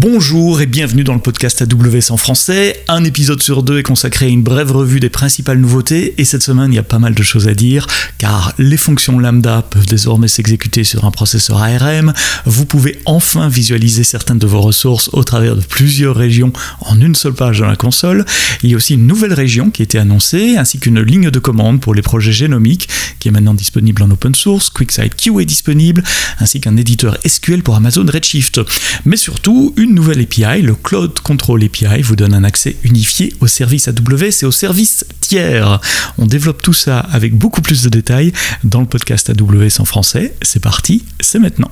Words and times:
Bonjour 0.00 0.60
et 0.60 0.66
bienvenue 0.66 1.02
dans 1.02 1.14
le 1.14 1.20
podcast 1.20 1.60
AWS 1.60 2.12
en 2.12 2.16
français. 2.16 2.84
Un 2.86 3.02
épisode 3.02 3.42
sur 3.42 3.64
deux 3.64 3.80
est 3.80 3.82
consacré 3.82 4.26
à 4.26 4.28
une 4.28 4.44
brève 4.44 4.70
revue 4.70 5.00
des 5.00 5.08
principales 5.08 5.58
nouveautés 5.58 6.14
et 6.18 6.24
cette 6.24 6.42
semaine 6.42 6.72
il 6.72 6.76
y 6.76 6.78
a 6.78 6.84
pas 6.84 7.00
mal 7.00 7.16
de 7.16 7.22
choses 7.24 7.48
à 7.48 7.54
dire 7.54 7.88
car 8.16 8.52
les 8.58 8.76
fonctions 8.76 9.18
lambda 9.18 9.62
peuvent 9.62 9.86
désormais 9.86 10.28
s'exécuter 10.28 10.84
sur 10.84 11.04
un 11.04 11.10
processeur 11.10 11.60
ARM. 11.60 12.12
Vous 12.46 12.64
pouvez 12.64 13.00
enfin 13.06 13.48
visualiser 13.48 14.04
certaines 14.04 14.38
de 14.38 14.46
vos 14.46 14.60
ressources 14.60 15.10
au 15.14 15.24
travers 15.24 15.56
de 15.56 15.62
plusieurs 15.62 16.14
régions 16.14 16.52
en 16.82 17.00
une 17.00 17.16
seule 17.16 17.34
page 17.34 17.58
dans 17.58 17.66
la 17.66 17.74
console. 17.74 18.24
Il 18.62 18.70
y 18.70 18.74
a 18.74 18.76
aussi 18.76 18.94
une 18.94 19.08
nouvelle 19.08 19.32
région 19.32 19.70
qui 19.70 19.82
a 19.82 19.84
été 19.84 19.98
annoncée 19.98 20.56
ainsi 20.58 20.78
qu'une 20.78 21.00
ligne 21.00 21.32
de 21.32 21.38
commande 21.40 21.80
pour 21.80 21.92
les 21.92 22.02
projets 22.02 22.30
génomiques 22.30 22.88
qui 23.18 23.26
est 23.26 23.32
maintenant 23.32 23.54
disponible 23.54 24.00
en 24.04 24.10
open 24.12 24.36
source. 24.36 24.70
QuickSight 24.70 25.16
Q 25.16 25.40
est 25.40 25.44
disponible 25.44 26.04
ainsi 26.38 26.60
qu'un 26.60 26.76
éditeur 26.76 27.18
SQL 27.26 27.64
pour 27.64 27.74
Amazon 27.74 28.06
Redshift. 28.06 28.60
Mais 29.04 29.16
surtout, 29.16 29.74
une 29.76 29.87
nouvelle 29.94 30.20
API, 30.20 30.62
le 30.62 30.74
Cloud 30.74 31.20
Control 31.20 31.64
API, 31.64 32.02
vous 32.02 32.16
donne 32.16 32.34
un 32.34 32.44
accès 32.44 32.76
unifié 32.84 33.32
aux 33.40 33.46
services 33.46 33.88
AWS 33.88 34.42
et 34.42 34.44
aux 34.44 34.52
services 34.52 35.04
tiers. 35.20 35.80
On 36.18 36.26
développe 36.26 36.62
tout 36.62 36.72
ça 36.72 37.00
avec 37.00 37.34
beaucoup 37.36 37.62
plus 37.62 37.82
de 37.82 37.88
détails 37.88 38.32
dans 38.64 38.80
le 38.80 38.86
podcast 38.86 39.30
AWS 39.30 39.80
en 39.80 39.84
français. 39.84 40.34
C'est 40.42 40.62
parti, 40.62 41.04
c'est 41.20 41.38
maintenant. 41.38 41.70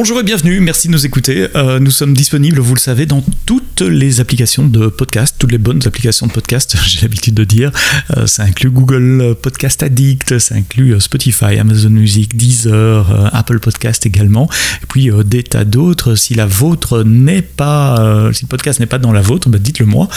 Bonjour 0.00 0.20
et 0.20 0.22
bienvenue, 0.22 0.60
merci 0.60 0.86
de 0.86 0.92
nous 0.92 1.06
écouter. 1.06 1.48
Euh, 1.56 1.80
nous 1.80 1.90
sommes 1.90 2.14
disponibles, 2.14 2.60
vous 2.60 2.76
le 2.76 2.78
savez, 2.78 3.04
dans 3.04 3.20
toutes 3.46 3.80
les 3.80 4.20
applications 4.20 4.64
de 4.64 4.86
podcast, 4.86 5.34
toutes 5.36 5.50
les 5.50 5.58
bonnes 5.58 5.80
applications 5.86 6.28
de 6.28 6.30
podcast, 6.30 6.76
j'ai 6.86 7.00
l'habitude 7.00 7.34
de 7.34 7.42
dire. 7.42 7.72
Euh, 8.16 8.28
ça 8.28 8.44
inclut 8.44 8.70
Google 8.70 9.34
Podcast 9.42 9.82
Addict, 9.82 10.38
ça 10.38 10.54
inclut 10.54 10.94
euh, 10.94 11.00
Spotify, 11.00 11.58
Amazon 11.58 11.90
Music, 11.90 12.36
Deezer, 12.36 13.28
Apple 13.34 13.58
Podcast 13.58 14.06
également, 14.06 14.48
et 14.84 14.86
puis 14.86 15.10
des 15.24 15.42
tas 15.42 15.64
d'autres. 15.64 16.14
Si 16.14 16.34
la 16.34 16.46
vôtre 16.46 17.02
n'est 17.02 17.42
pas, 17.42 18.28
le 18.28 18.46
podcast 18.46 18.78
n'est 18.78 18.86
pas 18.86 18.98
dans 18.98 19.12
la 19.12 19.20
vôtre, 19.20 19.48
bah 19.48 19.58
dites-le 19.58 19.86
moi, 19.86 20.08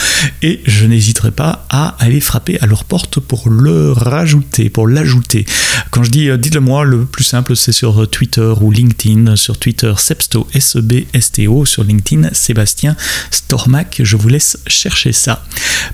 et 0.42 0.60
je 0.64 0.86
n'hésiterai 0.86 1.32
pas 1.32 1.66
à 1.70 1.96
aller 1.98 2.20
frapper 2.20 2.56
à 2.60 2.66
leur 2.66 2.84
porte 2.84 3.18
pour 3.18 3.50
le 3.50 3.90
rajouter, 3.90 4.70
pour 4.70 4.86
l'ajouter. 4.86 5.44
Quand 5.90 6.04
je 6.04 6.10
dis 6.10 6.28
dites-le 6.38 6.60
moi, 6.60 6.84
le 6.84 7.04
plus 7.04 7.24
simple 7.24 7.56
c'est 7.56 7.72
sur 7.72 8.08
Twitter 8.08 8.52
ou 8.60 8.70
LinkedIn, 8.70 9.34
sur 9.34 9.58
Twitter 9.58 9.71
Twitter 9.72 9.94
Sebsto, 9.96 10.46
S-E-B-S-T-O, 10.52 11.64
sur 11.64 11.82
LinkedIn 11.82 12.28
Sébastien 12.32 12.94
Stormac. 13.30 14.02
Je 14.04 14.18
vous 14.18 14.28
laisse 14.28 14.58
chercher 14.66 15.12
ça. 15.12 15.42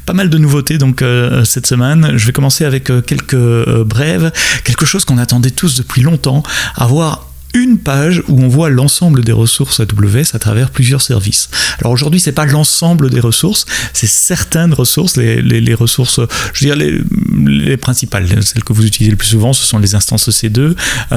Pas 0.04 0.14
mal 0.14 0.30
de 0.30 0.36
nouveautés 0.36 0.78
donc 0.78 1.00
euh, 1.00 1.44
cette 1.44 1.68
semaine. 1.68 2.10
Je 2.16 2.26
vais 2.26 2.32
commencer 2.32 2.64
avec 2.64 2.90
euh, 2.90 3.02
quelques 3.02 3.34
euh, 3.34 3.84
brèves, 3.84 4.32
quelque 4.64 4.84
chose 4.84 5.04
qu'on 5.04 5.18
attendait 5.18 5.52
tous 5.52 5.76
depuis 5.76 6.02
longtemps, 6.02 6.42
avoir 6.74 7.28
une 7.54 7.78
page 7.78 8.24
où 8.26 8.42
on 8.42 8.48
voit 8.48 8.68
l'ensemble 8.68 9.22
des 9.22 9.32
ressources 9.32 9.78
AWS 9.78 10.34
à 10.34 10.40
travers 10.40 10.70
plusieurs 10.70 11.00
services. 11.00 11.48
Alors 11.78 11.92
aujourd'hui, 11.92 12.18
c'est 12.18 12.32
pas 12.32 12.46
l'ensemble 12.46 13.10
des 13.10 13.20
ressources, 13.20 13.64
c'est 13.92 14.08
certaines 14.08 14.74
ressources, 14.74 15.16
les, 15.16 15.74
ressources, 15.74 16.20
je 16.52 16.64
veux 16.64 16.74
dire 16.74 16.76
les, 16.76 17.00
les, 17.46 17.76
principales, 17.78 18.26
celles 18.42 18.64
que 18.64 18.72
vous 18.74 18.84
utilisez 18.84 19.12
le 19.12 19.16
plus 19.16 19.28
souvent, 19.28 19.54
ce 19.54 19.64
sont 19.64 19.78
les 19.78 19.94
instances 19.94 20.28
EC2, 20.28 20.74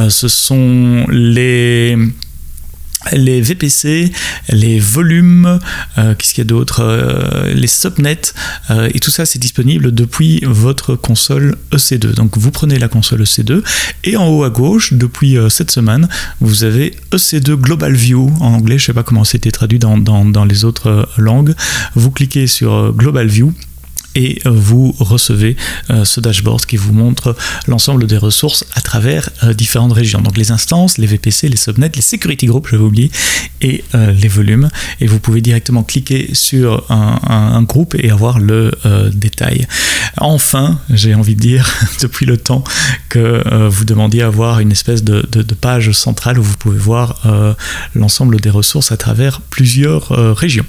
ce 0.10 0.28
sont 0.30 1.06
les 1.10 1.98
les 3.14 3.42
VPC, 3.42 4.12
les 4.50 4.80
volumes, 4.80 5.60
euh, 5.98 6.14
qu'est-ce 6.16 6.34
qu'il 6.34 6.44
y 6.44 6.48
a 6.48 6.50
d'autre, 6.50 6.82
euh, 6.84 7.54
les 7.54 7.68
subnets, 7.68 8.34
euh, 8.70 8.90
et 8.94 9.00
tout 9.00 9.12
ça 9.12 9.26
c'est 9.26 9.40
disponible 9.40 9.92
depuis 9.94 10.44
votre 10.46 10.96
console 10.96 11.56
EC2. 11.72 12.14
Donc 12.14 12.38
vous 12.38 12.52
prenez 12.52 12.80
la 12.80 12.88
console 12.88 13.24
EC2 13.24 13.64
et 14.04 14.18
en 14.18 14.28
haut 14.28 14.44
à 14.44 14.50
gauche, 14.50 14.94
depuis 14.94 15.38
cette 15.50 15.72
semaine, 15.72 16.08
vous 16.40 16.64
avez 16.64 16.96
EC2 17.12 17.56
Global 17.56 17.94
View 17.94 18.32
en 18.40 18.54
anglais, 18.54 18.78
je 18.78 18.84
ne 18.84 18.88
sais 18.88 18.94
pas 18.94 19.04
comment 19.04 19.24
c'était 19.24 19.52
traduit 19.52 19.80
dans, 19.80 19.98
dans 19.98 20.46
les 20.46 20.66
autres 20.66 21.08
langues. 21.18 21.54
Vous 21.96 22.12
cliquez 22.12 22.48
sur 22.48 22.94
Global 22.94 23.28
View 23.28 23.54
et 24.16 24.40
euh, 24.46 24.52
vous 24.52 24.94
recevez 25.00 25.56
euh, 25.90 26.06
ce 26.06 26.20
dashboard 26.20 26.66
qui 26.66 26.78
vous 26.78 26.94
montre 26.94 27.36
l'ensemble 27.68 28.08
des 28.08 28.18
ressources 28.18 28.66
à 28.74 28.82
travers 28.82 29.30
euh, 29.44 29.54
différentes 29.54 29.94
régions. 29.94 30.22
Donc 30.22 30.38
les 30.38 30.52
instances, 30.52 30.98
les 30.98 31.08
VPC, 31.08 31.50
les 31.50 31.58
subnets, 31.58 31.92
les 31.94 32.02
security 32.02 32.46
groups, 32.46 32.70
je 32.72 32.78
vais 32.78 32.84
oublier, 32.84 33.12
et 33.62 33.84
les 33.94 34.28
volumes. 34.28 34.70
Et 35.00 35.08
vous 35.08 35.20
pouvez 35.20 35.42
directement 35.42 35.84
cliquer 35.84 36.30
sur 36.34 36.84
un, 36.90 37.62
groupe 37.62 37.96
et 37.98 38.10
avoir 38.10 38.40
le 38.40 38.72
détail. 39.14 39.68
Enfin, 40.18 40.80
j'ai 40.90 41.14
envie 41.14 41.36
de 41.36 41.42
dire, 41.42 41.70
depuis 42.02 42.26
le 42.26 42.38
temps 42.38 42.64
que 43.10 43.68
vous 43.68 43.86
demandiez 43.86 44.24
à 44.24 44.28
avoir 44.28 44.60
une 44.60 44.72
espèce 44.72 45.04
de, 45.04 45.22
page 45.54 45.92
centrale 45.92 46.40
où 46.40 46.44
vous 46.44 46.58
pouvez 46.58 46.80
voir 46.80 47.22
l'ensemble 47.94 48.40
des 48.40 48.50
ressources 48.50 48.92
à 48.92 48.98
travers 48.98 49.42
plusieurs 49.42 50.10
régions. 50.36 50.66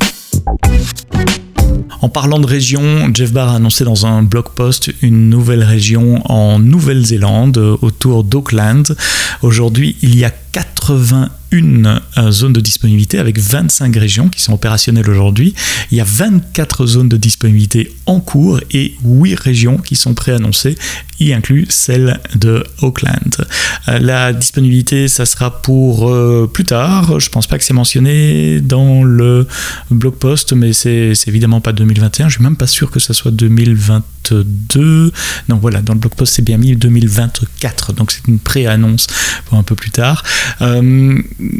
En 2.01 2.09
parlant 2.09 2.41
de 2.41 2.47
région, 2.47 2.83
Jeff 3.15 3.33
Barr 3.33 3.51
a 3.51 3.57
annoncé 3.57 3.85
dans 3.85 4.07
un 4.07 4.23
blog 4.23 4.49
post 4.55 4.93
une 5.03 5.29
nouvelle 5.29 5.63
région 5.63 6.21
en 6.31 6.59
Nouvelle-Zélande 6.59 7.59
autour 7.83 8.25
d'Auckland. 8.25 8.97
Aujourd'hui, 9.43 9.97
il 10.03 10.17
y 10.17 10.25
a 10.25 10.31
81 10.31 11.31
euh, 11.55 12.31
zones 12.31 12.53
de 12.53 12.61
disponibilité 12.61 13.19
avec 13.19 13.39
25 13.39 13.95
régions 13.97 14.29
qui 14.29 14.41
sont 14.41 14.55
opérationnelles 14.55 15.09
aujourd'hui. 15.09 15.55
Il 15.91 15.99
y 15.99 16.01
a 16.01 16.05
24 16.05 16.87
zones 16.87 17.09
de 17.09 17.17
disponibilité 17.17 17.93
en 18.07 18.21
cours 18.21 18.61
et 18.71 18.95
8 19.05 19.35
régions 19.35 19.77
qui 19.77 19.97
sont 19.97 20.15
préannoncées, 20.15 20.77
y 21.21 21.33
inclut 21.33 21.67
celle 21.69 22.21
de 22.35 22.65
Auckland. 22.81 23.47
Euh, 23.89 23.99
la 23.99 24.33
disponibilité, 24.33 25.09
ça 25.09 25.27
sera 25.27 25.63
pour 25.63 26.09
euh, 26.11 26.51
plus 26.53 26.65
tard. 26.65 27.21
Je 27.21 27.29
pense 27.29 27.47
pas 27.47 27.59
que 27.59 27.65
c'est 27.65 27.75
mentionné 27.75 28.61
dans 28.61 29.05
le 29.05 29.47
blog 29.91 30.15
post, 30.15 30.53
mais 30.55 30.73
c'est 30.73 31.13
évidemment 31.27 31.61
pas 31.61 31.73
2021. 31.73 32.29
Je 32.29 32.37
suis 32.37 32.43
même 32.43 32.57
pas 32.57 32.67
sûr 32.67 32.91
que 32.91 32.99
ça 32.99 33.13
soit 33.13 33.31
2022. 33.31 35.13
Non, 35.49 35.57
voilà, 35.57 35.83
dans 35.83 35.93
le 35.93 35.99
blog 35.99 36.15
post, 36.15 36.35
c'est 36.35 36.43
bien 36.43 36.57
mis 36.57 36.75
2024. 36.77 37.93
Donc 37.93 38.11
c'est 38.11 38.27
une 38.27 38.39
pré-annonce 38.39 39.07
pour 39.47 39.59
un 39.59 39.63
peu 39.63 39.75
plus 39.75 39.91
tard. 39.91 40.23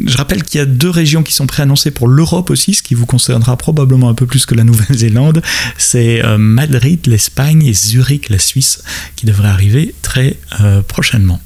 Je 0.05 0.17
rappelle 0.17 0.43
qu'il 0.43 0.59
y 0.59 0.61
a 0.61 0.65
deux 0.65 0.89
régions 0.89 1.23
qui 1.23 1.33
sont 1.33 1.47
préannoncées 1.47 1.91
pour 1.91 2.07
l'Europe 2.07 2.49
aussi, 2.49 2.73
ce 2.73 2.83
qui 2.83 2.95
vous 2.95 3.05
concernera 3.05 3.57
probablement 3.57 4.09
un 4.09 4.13
peu 4.13 4.25
plus 4.25 4.45
que 4.45 4.55
la 4.55 4.63
Nouvelle-Zélande. 4.63 5.41
C'est 5.77 6.23
euh, 6.23 6.37
Madrid, 6.37 7.05
l'Espagne 7.07 7.65
et 7.65 7.73
Zurich, 7.73 8.29
la 8.29 8.39
Suisse, 8.39 8.83
qui 9.15 9.25
devraient 9.25 9.49
arriver 9.49 9.93
très 10.01 10.37
euh, 10.61 10.81
prochainement. 10.81 11.39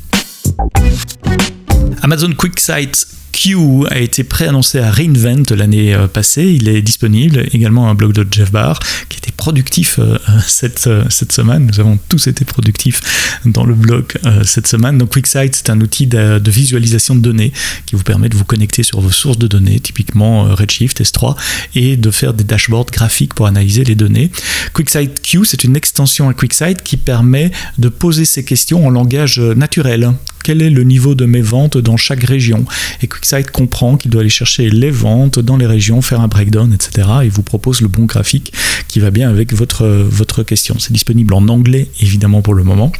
Amazon 2.01 2.33
QuickSight 2.33 3.07
Q 3.37 3.85
a 3.91 3.99
été 3.99 4.23
préannoncé 4.23 4.79
à 4.79 4.89
Reinvent 4.89 5.43
l'année 5.55 5.93
euh, 5.93 6.07
passée. 6.07 6.45
Il 6.45 6.67
est 6.67 6.81
disponible. 6.81 7.45
Également 7.53 7.87
un 7.87 7.93
blog 7.93 8.13
de 8.13 8.25
Jeff 8.31 8.51
Barr 8.51 8.79
qui 9.09 9.19
était 9.19 9.31
productif 9.31 9.99
euh, 9.99 10.17
cette, 10.47 10.87
euh, 10.87 11.03
cette 11.09 11.31
semaine. 11.31 11.67
Nous 11.67 11.79
avons 11.79 11.99
tous 12.09 12.25
été 12.25 12.45
productifs 12.45 12.99
dans 13.45 13.63
le 13.63 13.75
blog 13.75 14.13
cette 14.43 14.65
semaine. 14.65 14.97
Donc 14.97 15.11
QuickSight, 15.11 15.55
c'est 15.55 15.69
un 15.69 15.79
outil 15.81 16.07
de, 16.07 16.41
visualisation 16.49 17.13
de 17.13 17.19
données 17.19 17.53
qui 17.85 17.95
vous 17.95 18.03
permet 18.03 18.29
de 18.29 18.35
vous 18.35 18.43
connecter 18.43 18.81
sur 18.81 19.01
vos 19.01 19.11
sources 19.11 19.37
de 19.37 19.47
données, 19.47 19.79
typiquement 19.79 20.43
Redshift, 20.55 21.01
S3, 21.01 21.35
et 21.75 21.95
de 21.95 22.09
faire 22.09 22.33
des 22.33 22.43
dashboards 22.43 22.87
graphiques 22.91 23.35
pour 23.35 23.45
analyser 23.45 23.83
les 23.83 23.95
données. 23.95 24.31
QuickSight 24.73 25.21
Q, 25.21 25.45
c'est 25.45 25.63
une 25.63 25.75
extension 25.75 26.29
à 26.29 26.33
QuickSight 26.33 26.81
qui 26.81 26.97
permet 26.97 27.51
de 27.77 27.89
poser 27.89 28.25
ces 28.25 28.43
questions 28.43 28.87
en 28.87 28.89
langage 28.89 29.39
naturel 29.39 30.13
quel 30.47 30.61
est 30.61 30.69
le 30.69 30.83
niveau 30.83 31.13
de 31.13 31.25
mes 31.25 31.41
ventes 31.41 31.77
dans 31.77 31.97
chaque 31.97 32.23
région. 32.23 32.63
Et 33.01 33.07
QuickSight 33.07 33.51
comprend 33.51 33.97
qu'il 33.97 34.11
doit 34.11 34.21
aller 34.21 34.29
chercher 34.29 34.69
les 34.69 34.91
ventes 34.91 35.39
dans 35.39 35.57
les 35.57 35.65
régions, 35.65 36.01
faire 36.01 36.21
un 36.21 36.29
breakdown, 36.29 36.71
etc. 36.73 37.05
Et 37.25 37.27
vous 37.27 37.43
propose 37.43 37.81
le 37.81 37.89
bon 37.89 38.05
graphique 38.05 38.53
qui 38.87 39.01
va 39.01 39.11
bien 39.11 39.29
avec 39.29 39.51
votre, 39.51 40.43
question. 40.43 40.79
C'est 40.79 40.93
disponible 40.93 41.33
en 41.33 41.49
anglais, 41.49 41.89
évidemment, 41.99 42.41
pour 42.41 42.53
le 42.53 42.63
moment. 42.63 42.93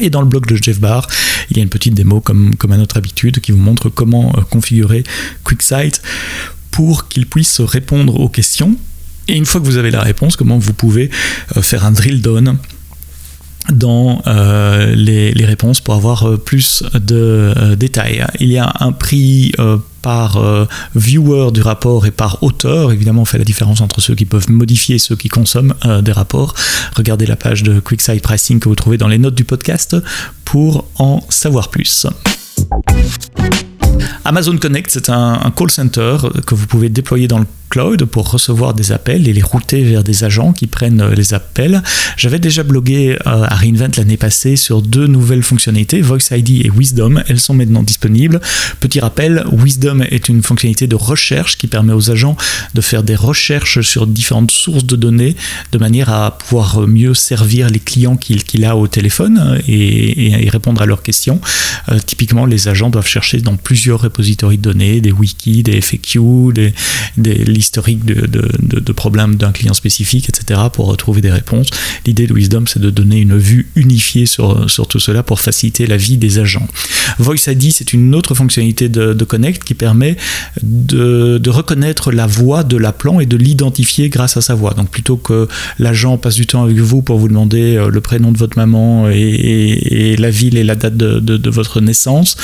Et 0.00 0.10
dans 0.10 0.20
le 0.20 0.26
blog 0.26 0.48
de 0.48 0.56
Jeff 0.56 0.80
Barr, 0.80 1.06
il 1.48 1.58
y 1.58 1.60
a 1.60 1.62
une 1.62 1.68
petite 1.68 1.94
démo 1.94 2.20
comme, 2.20 2.56
comme 2.56 2.72
à 2.72 2.76
notre 2.76 2.96
habitude 2.96 3.38
qui 3.38 3.52
vous 3.52 3.58
montre 3.58 3.88
comment 3.88 4.32
euh, 4.36 4.40
configurer 4.40 5.04
QuickSight 5.44 6.02
pour 6.72 7.06
qu'il 7.06 7.26
puisse 7.26 7.60
répondre 7.60 8.18
aux 8.18 8.28
questions. 8.28 8.74
Et 9.28 9.36
une 9.36 9.46
fois 9.46 9.60
que 9.60 9.66
vous 9.66 9.76
avez 9.76 9.92
la 9.92 10.02
réponse, 10.02 10.34
comment 10.34 10.58
vous 10.58 10.72
pouvez 10.72 11.08
euh, 11.56 11.62
faire 11.62 11.84
un 11.84 11.92
drill 11.92 12.20
down 12.20 12.58
dans 13.72 14.22
euh, 14.26 14.94
les, 14.94 15.44
réponses 15.44 15.80
pour 15.80 15.94
avoir 15.94 16.28
euh, 16.28 16.36
plus 16.36 16.82
de 16.94 17.52
euh, 17.56 17.76
détails. 17.76 18.24
Il 18.40 18.48
y 18.48 18.58
a 18.58 18.72
un 18.80 18.92
prix 18.92 19.52
par 20.02 20.40
viewer 20.94 21.50
du 21.52 21.60
rapport 21.60 22.06
et 22.06 22.10
par 22.10 22.42
auteur. 22.42 22.92
Évidemment, 22.92 23.22
on 23.22 23.24
fait 23.24 23.38
la 23.38 23.44
différence 23.44 23.80
entre 23.80 24.00
ceux 24.00 24.14
qui 24.14 24.24
peuvent 24.24 24.50
modifier 24.50 24.96
et 24.96 24.98
ceux 24.98 25.16
qui 25.16 25.28
consomment 25.28 25.74
des 26.02 26.12
rapports. 26.12 26.54
Regardez 26.96 27.26
la 27.26 27.36
page 27.36 27.62
de 27.62 27.80
QuickSight 27.80 28.22
Pricing 28.22 28.60
que 28.60 28.68
vous 28.68 28.76
trouvez 28.76 28.96
dans 28.96 29.08
les 29.08 29.18
notes 29.18 29.34
du 29.34 29.44
podcast 29.44 29.96
pour 30.44 30.86
en 30.98 31.20
savoir 31.28 31.68
plus. 31.68 32.06
Amazon 34.24 34.56
Connect, 34.56 34.90
c'est 34.90 35.08
un, 35.08 35.52
call 35.56 35.70
center 35.70 36.16
que 36.46 36.54
vous 36.54 36.66
pouvez 36.66 36.88
déployer 36.88 37.28
dans 37.28 37.38
le 37.38 37.46
cloud 37.68 38.04
pour 38.04 38.30
recevoir 38.30 38.74
des 38.74 38.92
appels 38.92 39.28
et 39.28 39.32
les 39.32 39.42
router 39.42 39.82
vers 39.84 40.02
des 40.02 40.24
agents 40.24 40.52
qui 40.52 40.66
prennent 40.66 41.00
euh, 41.00 41.14
les 41.14 41.34
appels. 41.34 41.82
J'avais 42.16 42.38
déjà 42.38 42.62
blogué 42.62 43.16
euh, 43.26 43.44
à 43.44 43.54
Reinvent 43.54 43.90
l'année 43.96 44.16
passée 44.16 44.56
sur 44.56 44.82
deux 44.82 45.06
nouvelles 45.06 45.42
fonctionnalités, 45.42 46.00
Voice 46.00 46.30
ID 46.30 46.66
et 46.66 46.70
Wisdom. 46.70 47.22
Elles 47.28 47.40
sont 47.40 47.54
maintenant 47.54 47.82
disponibles. 47.82 48.40
Petit 48.80 49.00
rappel, 49.00 49.44
Wisdom 49.52 50.02
est 50.10 50.28
une 50.28 50.42
fonctionnalité 50.42 50.86
de 50.86 50.96
recherche 50.96 51.58
qui 51.58 51.66
permet 51.66 51.92
aux 51.92 52.10
agents 52.10 52.36
de 52.74 52.80
faire 52.80 53.02
des 53.02 53.16
recherches 53.16 53.80
sur 53.82 54.06
différentes 54.06 54.50
sources 54.50 54.84
de 54.84 54.96
données 54.96 55.36
de 55.72 55.78
manière 55.78 56.10
à 56.10 56.38
pouvoir 56.38 56.86
mieux 56.86 57.14
servir 57.14 57.68
les 57.68 57.80
clients 57.80 58.16
qu'il 58.16 58.64
a 58.64 58.76
au 58.76 58.88
téléphone 58.88 59.60
et, 59.68 60.48
répondre 60.48 60.80
à 60.80 60.86
leurs 60.86 61.02
questions. 61.02 61.40
Euh, 61.90 61.98
typiquement, 62.04 62.46
les 62.46 62.68
agents 62.68 62.90
doivent 62.90 63.06
chercher 63.06 63.40
dans 63.40 63.56
plusieurs 63.56 63.87
repositories 63.92 64.58
de 64.58 64.62
données, 64.62 65.00
des 65.00 65.12
wikis, 65.12 65.62
des 65.62 65.80
FAQ, 65.80 66.52
des, 67.16 67.44
l'historique 67.44 68.04
de, 68.04 68.26
de, 68.26 68.92
problèmes 68.92 69.36
d'un 69.36 69.52
client 69.52 69.74
spécifique, 69.74 70.28
etc., 70.28 70.60
pour 70.72 70.86
retrouver 70.86 71.20
des 71.20 71.30
réponses. 71.30 71.68
L'idée 72.06 72.26
de 72.26 72.34
Wisdom, 72.34 72.64
c'est 72.66 72.80
de 72.80 72.90
donner 72.90 73.20
une 73.20 73.36
vue 73.36 73.70
unifiée 73.76 74.26
sur, 74.26 74.68
sur 74.70 74.86
tout 74.86 74.98
cela 74.98 75.22
pour 75.22 75.40
faciliter 75.40 75.86
la 75.86 75.96
vie 75.96 76.16
des 76.16 76.38
agents. 76.38 76.66
Voice 77.18 77.46
ID, 77.46 77.72
c'est 77.72 77.92
une 77.92 78.14
autre 78.14 78.34
fonctionnalité 78.34 78.88
de, 78.88 79.24
Connect 79.28 79.62
qui 79.62 79.74
permet 79.74 80.16
de, 80.62 81.38
de 81.38 81.50
reconnaître 81.50 82.12
la 82.12 82.26
voix 82.26 82.64
de 82.64 82.76
l'appelant 82.76 83.20
et 83.20 83.26
de 83.26 83.36
l'identifier 83.36 84.08
grâce 84.08 84.36
à 84.36 84.40
sa 84.40 84.54
voix. 84.54 84.72
Donc 84.74 84.88
plutôt 84.90 85.16
que 85.16 85.48
l'agent 85.78 86.16
passe 86.16 86.34
du 86.34 86.46
temps 86.46 86.64
avec 86.64 86.78
vous 86.78 87.02
pour 87.02 87.18
vous 87.18 87.28
demander 87.28 87.76
euh, 87.76 87.90
le 87.90 88.00
prénom 88.00 88.32
de 88.32 88.38
votre 88.38 88.56
maman 88.56 89.08
et, 89.10 89.16
et, 89.16 90.16
la 90.16 90.30
ville 90.30 90.56
et 90.56 90.64
la 90.64 90.74
date 90.74 90.96
de, 90.96 91.20
de, 91.20 91.50
votre 91.50 91.80
naissance, 91.80 92.36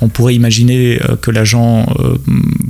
on 0.00 0.08
pourrait 0.08 0.34
imaginer 0.34 0.91
que 1.20 1.30
l'agent 1.30 1.86
euh, 1.98 2.16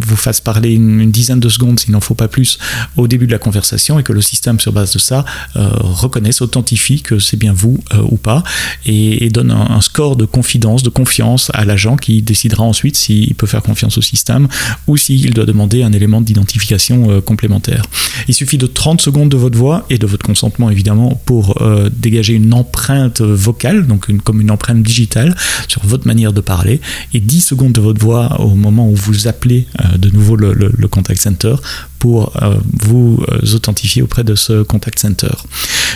vous 0.05 0.17
fasse 0.17 0.41
parler 0.41 0.73
une, 0.73 1.11
dizaine 1.11 1.41
de 1.41 1.49
secondes, 1.49 1.79
sinon 1.79 1.99
n'en 1.99 2.01
faut 2.01 2.15
pas 2.15 2.29
plus 2.29 2.59
au 2.97 3.07
début 3.07 3.27
de 3.27 3.33
la 3.33 3.39
conversation 3.39 3.99
et 3.99 4.03
que 4.03 4.13
le 4.13 4.21
système 4.21 4.59
sur 4.59 4.73
base 4.73 4.93
de 4.95 4.99
ça 4.99 5.25
euh, 5.57 5.69
reconnaisse, 5.81 6.41
authentifie 6.41 7.03
que 7.03 7.19
c'est 7.19 7.37
bien 7.37 7.53
vous 7.53 7.79
euh, 7.93 8.03
ou 8.11 8.17
pas 8.17 8.43
et, 8.87 9.29
donne 9.31 9.51
un, 9.51 9.81
score 9.81 10.17
de 10.17 10.25
confidence, 10.25 10.83
de 10.83 10.91
confiance 10.91 11.51
à 11.55 11.65
l'agent 11.65 11.97
qui 11.97 12.23
décidera 12.23 12.65
ensuite 12.65 12.97
s'il 12.97 13.35
peut 13.35 13.47
faire 13.47 13.63
confiance 13.63 13.99
au 13.99 14.03
système 14.03 14.49
ou 14.87 14.97
s'il 14.97 15.33
doit 15.33 15.47
demander 15.47 15.83
un 15.83 15.93
élément 15.93 16.21
d'identification 16.21 17.11
euh, 17.11 17.21
complémentaire. 17.21 17.85
Il 18.29 18.35
suffit 18.35 18.59
de 18.59 18.67
30 18.67 19.01
secondes 19.01 19.29
de 19.29 19.37
votre 19.37 19.59
voix 19.59 19.87
et 19.91 19.99
de 19.99 20.07
votre 20.07 20.25
consentement 20.25 20.71
évidemment 20.71 21.21
pour 21.27 21.63
dégager 21.93 22.35
une 22.35 22.53
empreinte 22.55 23.21
vocale, 23.21 23.87
donc 23.87 24.11
comme 24.23 24.41
une 24.41 24.51
empreinte 24.51 24.83
digitale 24.83 25.35
sur 25.69 25.85
votre 25.85 26.07
manière 26.07 26.33
de 26.33 26.41
parler 26.41 26.81
et 27.15 27.21
10 27.21 27.41
secondes 27.41 27.73
de 27.73 27.81
votre 27.81 28.01
voix 28.01 28.41
au 28.41 28.55
moment 28.55 28.89
où 28.89 28.95
vous 28.95 29.27
appelez 29.29 29.67
de 29.99 30.11
nouveau 30.11 30.37
le, 30.37 30.89
contact 30.89 31.21
center 31.21 31.55
pour 32.03 32.33
euh, 32.43 32.57
vous 32.81 33.25
euh, 33.31 33.55
authentifier 33.55 34.03
auprès 34.03 34.25
de 34.25 34.35
ce 34.35 34.65
contact 34.65 34.99
center. 34.99 35.31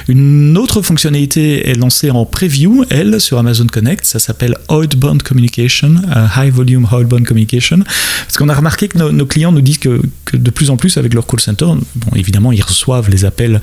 Une 0.07 0.57
autre 0.57 0.81
fonctionnalité 0.81 1.69
est 1.69 1.75
lancée 1.75 2.13
en 2.13 2.25
preview, 2.25 2.85
elle, 2.91 3.21
sur 3.21 3.39
Amazon 3.39 3.67
Connect, 3.67 4.05
ça 4.05 4.21
s'appelle 4.21 4.57
Outbound 4.71 5.25
Communication, 5.25 5.97
euh, 6.15 6.27
High 6.37 6.53
Volume 6.53 6.85
Outbound 6.85 7.27
Communication, 7.27 7.81
parce 7.81 8.37
qu'on 8.37 8.49
a 8.49 8.55
remarqué 8.55 8.87
que 8.87 8.99
nos, 8.99 9.27
clients 9.27 9.51
nous 9.51 9.63
disent 9.63 9.79
que, 9.79 10.01
de 10.33 10.51
plus 10.51 10.71
en 10.71 10.77
plus 10.77 10.97
avec 10.97 11.13
leur 11.13 11.27
call 11.27 11.41
center, 11.41 11.67
évidemment, 12.15 12.53
ils 12.53 12.63
reçoivent 12.63 13.11
les 13.11 13.25
appels 13.25 13.61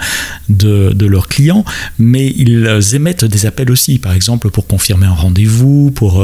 de, 0.49 0.91
de 0.93 1.05
leurs 1.05 1.29
clients, 1.29 1.63
mais 1.97 2.27
ils 2.27 2.67
émettent 2.93 3.23
des 3.23 3.45
appels 3.45 3.71
aussi, 3.71 3.99
par 3.99 4.11
exemple 4.11 4.49
pour 4.49 4.67
confirmer 4.67 5.05
un 5.05 5.13
rendez-vous, 5.13 5.91
pour, 5.91 6.21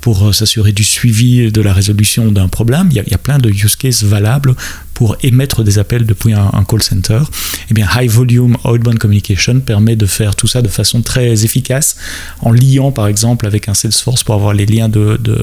pour 0.00 0.34
s'assurer 0.34 0.72
du 0.72 0.84
suivi 0.84 1.52
de 1.52 1.60
la 1.60 1.74
résolution 1.74 2.32
d'un 2.32 2.48
problème. 2.48 2.88
Il 2.90 2.96
y 2.96 3.14
a 3.14 3.18
plein 3.18 3.38
de 3.38 3.50
use 3.50 3.76
cases 3.76 4.02
valables 4.02 4.54
pour 5.00 5.16
émettre 5.22 5.64
des 5.64 5.78
appels 5.78 6.04
depuis 6.04 6.34
un, 6.34 6.62
call 6.68 6.82
center. 6.82 7.20
Eh 7.70 7.72
bien, 7.72 7.88
High 7.96 8.10
Volume 8.10 8.58
Outbound 8.66 8.98
Communication 8.98 9.60
permet 9.60 9.96
de 9.96 10.04
faire 10.04 10.36
tout 10.36 10.46
ça 10.46 10.60
de 10.60 10.68
façon 10.68 11.00
très 11.00 11.42
efficace 11.42 11.96
en 12.40 12.52
liant 12.52 12.92
par 12.92 13.06
exemple 13.06 13.46
avec 13.46 13.70
un 13.70 13.72
Salesforce 13.72 14.24
pour 14.24 14.34
avoir 14.34 14.52
les 14.52 14.66
liens 14.66 14.90
de, 14.90 15.18
de, 15.18 15.40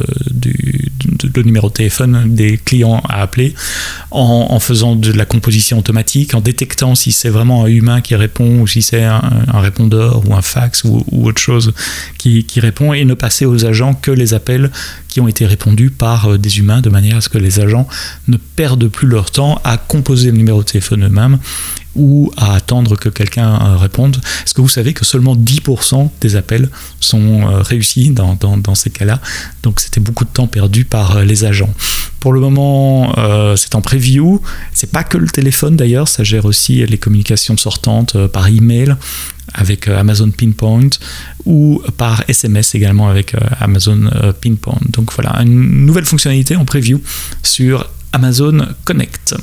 de, 1.25 1.41
numéro 1.41 1.69
de 1.69 1.73
téléphone 1.73 2.33
des 2.33 2.57
clients 2.57 3.01
à 3.09 3.21
appeler, 3.21 3.53
en, 4.11 4.59
faisant 4.59 4.95
de 4.95 5.11
la 5.11 5.25
composition 5.25 5.79
automatique, 5.79 6.33
en 6.33 6.41
détectant 6.41 6.95
si 6.95 7.11
c'est 7.11 7.29
vraiment 7.29 7.65
un 7.65 7.67
humain 7.67 8.01
qui 8.01 8.15
répond 8.15 8.61
ou 8.61 8.67
si 8.67 8.81
c'est 8.81 9.03
un, 9.03 9.21
répondeur 9.53 10.27
ou 10.27 10.33
un 10.33 10.41
fax 10.41 10.83
ou, 10.83 11.05
autre 11.11 11.41
chose 11.41 11.73
qui, 12.17 12.43
qui 12.43 12.59
répond 12.59 12.93
et 12.93 13.05
ne 13.05 13.13
passer 13.13 13.45
aux 13.45 13.65
agents 13.65 13.93
que 13.93 14.11
les 14.11 14.33
appels 14.33 14.71
qui 15.07 15.21
ont 15.21 15.27
été 15.27 15.45
répondus 15.45 15.89
par 15.89 16.33
euh, 16.33 16.37
des 16.37 16.59
humains 16.59 16.81
de 16.81 16.89
manière 16.89 17.17
à 17.17 17.21
ce 17.21 17.29
que 17.29 17.37
les 17.37 17.59
agents 17.59 17.87
ne 18.27 18.37
perdent 18.37 18.87
plus 18.87 19.07
leur 19.07 19.31
temps 19.31 19.59
à 19.63 19.77
composer 19.77 20.31
le 20.31 20.37
numéro 20.37 20.61
de 20.61 20.65
téléphone 20.65 21.05
eux-mêmes 21.05 21.39
ou 21.97 22.31
à 22.37 22.55
attendre 22.55 22.95
que 22.95 23.09
quelqu'un 23.09 23.53
euh, 23.53 23.77
réponde. 23.77 24.17
Est-ce 24.45 24.53
que 24.53 24.61
vous 24.61 24.69
savez 24.69 24.93
que 24.93 25.05
seulement 25.05 25.35
10% 25.35 26.09
des 26.21 26.35
appels 26.35 26.69
sont 26.99 27.41
euh, 27.41 27.61
réussis 27.61 28.11
dans, 28.11 28.37
ces 28.75 28.89
cas-là? 28.89 29.19
Donc 29.63 29.79
c'était 29.79 29.99
beaucoup 29.99 30.25
de 30.25 30.29
temps 30.29 30.47
perdu 30.47 30.85
par 30.85 31.23
les 31.23 31.43
agents. 31.43 31.73
Pour 32.19 32.33
le 32.33 32.39
moment, 32.39 33.13
c'est 33.55 33.75
en 33.75 33.81
preview. 33.81 34.41
C'est 34.73 34.91
pas 34.91 35.03
que 35.03 35.17
le 35.17 35.27
téléphone 35.27 35.75
d'ailleurs, 35.75 36.07
ça 36.07 36.23
gère 36.23 36.45
aussi 36.45 36.85
les 36.85 36.97
communications 36.97 37.55
sortantes 37.57 38.17
par 38.27 38.47
email 38.47 38.95
avec 39.53 39.87
euh, 39.87 39.99
Amazon 39.99 40.31
Pinpoint 40.31 40.89
ou 41.45 41.81
par 41.97 42.23
SMS 42.27 42.75
également 42.75 43.09
avec 43.09 43.35
euh, 43.35 43.39
Amazon 43.59 44.09
euh, 44.13 44.33
Pinpoint. 44.33 44.79
Donc 44.89 45.11
voilà, 45.13 45.41
une 45.41 45.85
nouvelle 45.85 46.05
fonctionnalité 46.05 46.55
en 46.55 46.65
preview 46.65 47.01
sur 47.43 47.89
Amazon 48.13 48.65
Connect. 48.85 49.35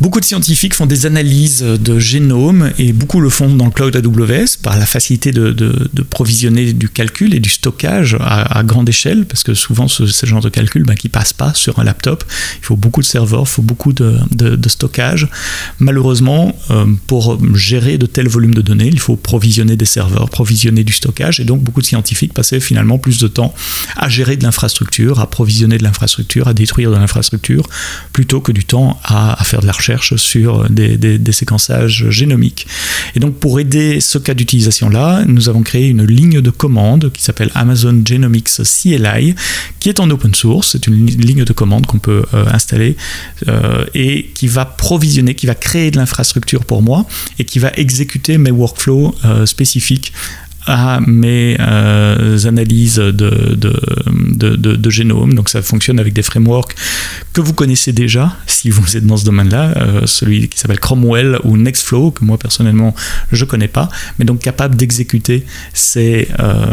Beaucoup 0.00 0.20
de 0.20 0.24
scientifiques 0.24 0.74
font 0.74 0.86
des 0.86 1.06
analyses 1.06 1.62
de 1.62 1.98
génome 1.98 2.70
et 2.78 2.92
beaucoup 2.92 3.20
le 3.20 3.30
font 3.30 3.48
dans 3.48 3.64
le 3.64 3.70
cloud 3.70 3.96
AWS 3.96 4.58
par 4.62 4.78
la 4.78 4.86
facilité 4.86 5.32
de, 5.32 5.54
provisionner 6.10 6.72
du 6.72 6.88
calcul 6.88 7.34
et 7.34 7.40
du 7.40 7.48
stockage 7.48 8.16
à, 8.20 8.62
grande 8.62 8.88
échelle 8.88 9.24
parce 9.26 9.42
que 9.42 9.54
souvent 9.54 9.88
ce, 9.88 10.04
genre 10.26 10.40
de 10.40 10.48
calcul 10.48 10.84
ben, 10.84 10.94
qui 10.94 11.08
passe 11.08 11.32
pas 11.32 11.54
sur 11.54 11.78
un 11.78 11.84
laptop, 11.84 12.24
il 12.60 12.64
faut 12.64 12.76
beaucoup 12.76 13.00
de 13.00 13.06
serveurs, 13.06 13.42
il 13.42 13.48
faut 13.48 13.62
beaucoup 13.62 13.92
de, 13.92 14.68
stockage. 14.68 15.28
Malheureusement, 15.78 16.56
euh, 16.70 16.86
pour 17.06 17.38
gérer 17.54 17.98
de 17.98 18.06
tels 18.06 18.28
volumes 18.28 18.54
de 18.54 18.62
données, 18.62 18.88
il 18.88 18.98
faut 19.00 19.16
provisionner 19.16 19.76
des 19.76 19.86
serveurs, 19.86 20.28
provisionner 20.28 20.84
du 20.84 20.92
stockage 20.92 21.40
et 21.40 21.44
donc 21.44 21.62
beaucoup 21.62 21.80
de 21.80 21.86
scientifiques 21.86 22.32
passaient 22.32 22.60
finalement 22.60 22.98
plus 22.98 23.18
de 23.18 23.28
temps 23.28 23.54
à 23.96 24.08
gérer 24.08 24.36
de 24.36 24.44
l'infrastructure, 24.44 25.20
à 25.20 25.28
provisionner 25.28 25.78
de 25.78 25.84
l'infrastructure, 25.84 26.48
à 26.48 26.54
détruire 26.54 26.90
de 26.90 26.96
l'infrastructure 26.96 27.68
plutôt 28.12 28.40
que 28.40 28.52
du 28.52 28.64
temps 28.64 29.00
à, 29.04 29.40
à 29.40 29.44
faire 29.44 29.55
de 29.60 29.66
la 29.66 29.72
recherche 29.72 30.16
sur 30.16 30.68
des, 30.70 31.18
séquençages 31.32 32.08
génomiques. 32.10 32.66
Et 33.14 33.20
donc 33.20 33.34
pour 33.36 33.60
aider 33.60 34.00
ce 34.00 34.18
cas 34.18 34.34
d'utilisation-là, 34.34 35.24
nous 35.26 35.48
avons 35.48 35.62
créé 35.62 35.88
une 35.88 36.04
ligne 36.04 36.40
de 36.40 36.50
commande 36.50 37.12
qui 37.12 37.22
s'appelle 37.22 37.50
Amazon 37.54 38.02
Genomics 38.04 38.48
CLI, 38.48 39.34
qui 39.80 39.88
est 39.88 40.00
en 40.00 40.08
open 40.10 40.34
source. 40.34 40.72
C'est 40.72 40.86
une 40.86 41.06
ligne 41.06 41.44
de 41.44 41.52
commande 41.52 41.86
qu'on 41.86 41.98
peut 41.98 42.24
euh, 42.34 42.44
installer 42.52 42.96
euh, 43.48 43.84
et 43.94 44.30
qui 44.34 44.46
va 44.46 44.64
provisionner, 44.64 45.34
qui 45.34 45.46
va 45.46 45.54
créer 45.54 45.90
de 45.90 45.96
l'infrastructure 45.96 46.64
pour 46.64 46.82
moi 46.82 47.06
et 47.38 47.44
qui 47.44 47.58
va 47.58 47.70
exécuter 47.76 48.38
mes 48.38 48.50
workflows 48.50 49.14
euh, 49.24 49.46
spécifiques 49.46 50.12
à 50.66 51.00
mes 51.06 51.56
euh, 51.60 52.38
analyses 52.46 52.96
de, 52.96 53.12
de, 53.12 54.56
de, 54.56 54.90
génome. 54.90 55.34
Donc 55.34 55.48
ça 55.48 55.62
fonctionne 55.62 56.00
avec 56.00 56.12
des 56.12 56.22
frameworks 56.22 56.74
que 57.32 57.40
vous 57.40 57.52
connaissez 57.52 57.92
déjà 57.92 58.36
si 58.46 58.70
vous 58.70 58.96
êtes 58.96 59.06
dans 59.06 59.16
ce 59.16 59.24
domaine-là, 59.24 59.74
euh, 59.76 60.06
celui 60.06 60.48
qui 60.48 60.58
s'appelle 60.58 60.80
Cromwell 60.80 61.38
ou 61.44 61.56
Nextflow, 61.56 62.10
que 62.10 62.24
moi 62.24 62.38
personnellement 62.38 62.94
je 63.30 63.44
connais 63.44 63.68
pas, 63.68 63.88
mais 64.18 64.24
donc 64.24 64.40
capable 64.40 64.74
d'exécuter 64.74 65.46
ces, 65.72 66.28
euh, 66.40 66.66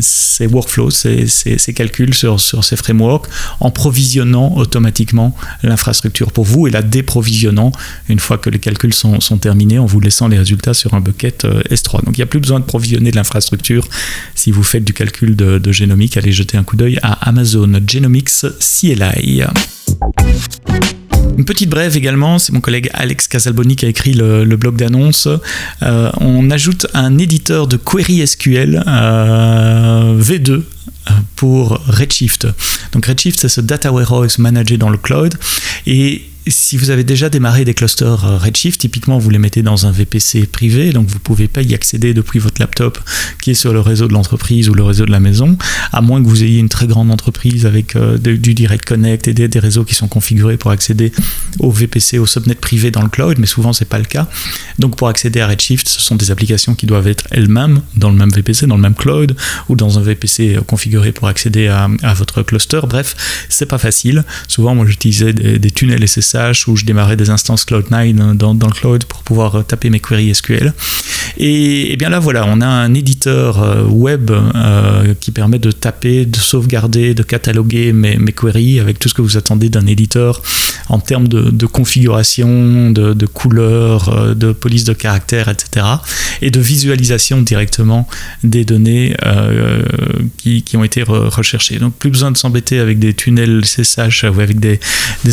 ces 0.00 0.46
workflows, 0.46 0.90
ces, 0.90 1.26
ces, 1.26 1.72
calculs 1.72 2.14
sur, 2.14 2.40
sur 2.40 2.64
ces 2.64 2.76
frameworks 2.76 3.28
en 3.60 3.70
provisionnant 3.70 4.54
automatiquement 4.56 5.34
l'infrastructure 5.62 6.32
pour 6.32 6.44
vous 6.44 6.66
et 6.66 6.70
la 6.70 6.82
déprovisionnant 6.82 7.72
une 8.08 8.18
fois 8.18 8.36
que 8.38 8.50
les 8.50 8.58
calculs 8.58 8.94
sont, 8.94 9.20
sont 9.20 9.38
terminés 9.38 9.78
en 9.78 9.86
vous 9.86 10.00
laissant 10.00 10.28
les 10.28 10.38
résultats 10.38 10.74
sur 10.74 10.94
un 10.94 11.00
bucket 11.00 11.44
S3. 11.70 12.04
Donc 12.04 12.16
il 12.16 12.20
n'y 12.20 12.24
a 12.24 12.26
plus 12.26 12.40
besoin 12.40 12.60
de 12.60 12.64
provisionner 12.64 13.10
de 13.10 13.16
l'infrastructure 13.16 13.37
structure. 13.40 13.86
Si 14.34 14.50
vous 14.50 14.62
faites 14.62 14.84
du 14.84 14.92
calcul 14.92 15.36
de, 15.36 15.72
génomique, 15.72 16.16
allez 16.16 16.32
jeter 16.32 16.56
un 16.56 16.64
coup 16.64 16.76
d'œil 16.76 16.98
à 17.02 17.12
Amazon 17.28 17.70
Genomics 17.86 18.30
CLI. 18.60 19.44
Une 21.36 21.44
petite 21.44 21.70
brève 21.70 21.96
également, 21.96 22.38
c'est 22.40 22.52
mon 22.52 22.60
collègue 22.60 22.90
Alex 22.94 23.28
Casalboni 23.28 23.76
qui 23.76 23.86
a 23.86 23.88
écrit 23.88 24.12
le, 24.12 24.44
blog 24.56 24.76
d'annonce. 24.76 25.28
Euh, 25.82 26.10
on 26.20 26.50
ajoute 26.50 26.88
un 26.94 27.16
éditeur 27.18 27.68
de 27.68 27.76
query 27.76 28.26
SQL 28.26 28.82
euh, 28.86 30.20
V2 30.20 30.50
euh, 30.50 30.62
pour 31.36 31.80
Redshift. 31.86 32.48
Donc 32.92 33.06
Redshift, 33.06 33.38
c'est 33.38 33.48
ce 33.48 33.60
data 33.60 33.92
warehouse 33.92 34.38
managé 34.38 34.78
dans 34.78 34.90
le 34.90 34.98
cloud. 34.98 35.34
Et 35.86 36.22
si 36.50 36.76
vous 36.76 36.90
avez 36.90 37.04
déjà 37.04 37.28
démarré 37.28 37.64
des 37.64 37.74
clusters 37.74 38.24
euh, 38.24 38.38
Redshift, 38.38 38.80
typiquement 38.80 39.18
vous 39.18 39.30
les 39.30 39.38
mettez 39.38 39.62
dans 39.62 39.86
un 39.86 39.90
VPC 39.90 40.46
privé, 40.46 40.92
donc 40.92 41.06
vous 41.08 41.14
ne 41.14 41.20
pouvez 41.20 41.48
pas 41.48 41.62
y 41.62 41.74
accéder 41.74 42.14
depuis 42.14 42.38
votre 42.38 42.60
laptop 42.60 42.98
qui 43.40 43.50
est 43.50 43.54
sur 43.54 43.72
le 43.72 43.80
réseau 43.80 44.08
de 44.08 44.12
l'entreprise 44.12 44.68
ou 44.68 44.74
le 44.74 44.82
réseau 44.82 45.06
de 45.06 45.10
la 45.10 45.20
maison, 45.20 45.56
à 45.92 46.00
moins 46.00 46.22
que 46.22 46.28
vous 46.28 46.44
ayez 46.44 46.58
une 46.58 46.68
très 46.68 46.86
grande 46.86 47.10
entreprise 47.10 47.66
avec 47.66 47.96
euh, 47.96 48.18
du 48.18 48.54
Direct 48.54 48.84
Connect 48.84 49.28
et 49.28 49.34
des, 49.34 49.58
réseaux 49.58 49.84
qui 49.84 49.94
sont 49.94 50.08
configurés 50.08 50.56
pour 50.56 50.70
accéder 50.70 51.12
au 51.58 51.70
VPC, 51.70 52.18
au 52.18 52.26
subnet 52.26 52.54
privé 52.54 52.90
dans 52.90 53.02
le 53.02 53.08
cloud, 53.08 53.38
mais 53.38 53.46
souvent 53.46 53.72
c'est 53.72 53.88
pas 53.88 53.98
le 53.98 54.04
cas. 54.04 54.28
Donc 54.78 54.96
pour 54.96 55.08
accéder 55.08 55.40
à 55.40 55.48
Redshift, 55.48 55.88
ce 55.88 56.00
sont 56.00 56.14
des 56.14 56.30
applications 56.30 56.74
qui 56.74 56.86
doivent 56.86 57.08
être 57.08 57.26
elles-mêmes 57.30 57.80
dans 57.96 58.10
le 58.10 58.16
même 58.16 58.30
VPC, 58.30 58.66
dans 58.66 58.76
le 58.76 58.82
même 58.82 58.94
cloud 58.94 59.36
ou 59.68 59.74
dans 59.74 59.98
un 59.98 60.02
VPC 60.02 60.56
euh, 60.56 60.60
configuré 60.60 61.12
pour 61.12 61.28
accéder 61.28 61.68
à, 61.68 61.88
votre 62.14 62.42
cluster. 62.42 62.80
Bref, 62.88 63.46
c'est 63.48 63.66
pas 63.66 63.78
facile. 63.78 64.24
Souvent, 64.46 64.74
moi 64.74 64.86
j'utilisais 64.86 65.32
des, 65.32 65.70
tunnels 65.70 66.06
SSH 66.06 66.37
où 66.66 66.76
je 66.76 66.84
démarrais 66.84 67.16
des 67.16 67.30
instances 67.30 67.64
Cloud9 67.64 68.36
dans, 68.36 68.52
le 68.52 68.72
cloud 68.72 69.04
pour 69.04 69.22
pouvoir 69.22 69.56
euh, 69.56 69.62
taper 69.62 69.90
mes 69.90 70.00
queries 70.00 70.34
SQL. 70.34 70.72
Et, 71.36 71.96
bien 71.96 72.08
là, 72.08 72.18
voilà, 72.18 72.44
on 72.46 72.60
a 72.60 72.66
un 72.66 72.94
éditeur 72.94 73.62
euh, 73.62 73.84
web 73.84 74.30
euh, 74.30 75.14
qui 75.20 75.30
permet 75.30 75.58
de 75.58 75.70
taper, 75.70 76.26
de 76.26 76.36
sauvegarder, 76.36 77.14
de 77.14 77.22
cataloguer 77.22 77.92
mes, 77.92 78.18
queries 78.32 78.80
avec 78.80 78.98
tout 78.98 79.08
ce 79.08 79.14
que 79.14 79.22
vous 79.22 79.36
attendez 79.36 79.68
d'un 79.68 79.86
éditeur 79.86 80.42
en 80.88 81.00
termes 81.00 81.28
de, 81.28 81.66
configuration, 81.66 82.90
de, 82.90 83.12
de 83.12 83.26
couleurs, 83.26 84.34
de 84.34 84.52
police 84.52 84.84
de 84.84 84.94
caractère, 84.94 85.48
etc. 85.48 85.86
Et 86.40 86.50
de 86.50 86.60
visualisation 86.60 87.42
directement 87.42 88.08
des 88.42 88.64
données 88.64 89.14
qui, 90.38 90.76
ont 90.76 90.84
été 90.84 91.02
recherchées. 91.02 91.78
Donc 91.78 91.94
plus 91.94 92.10
besoin 92.10 92.30
de 92.30 92.38
s'embêter 92.38 92.78
avec 92.78 92.98
des 92.98 93.12
tunnels 93.12 93.64
SSH 93.64 94.24
ou 94.24 94.40
avec 94.40 94.60
des, 94.60 94.80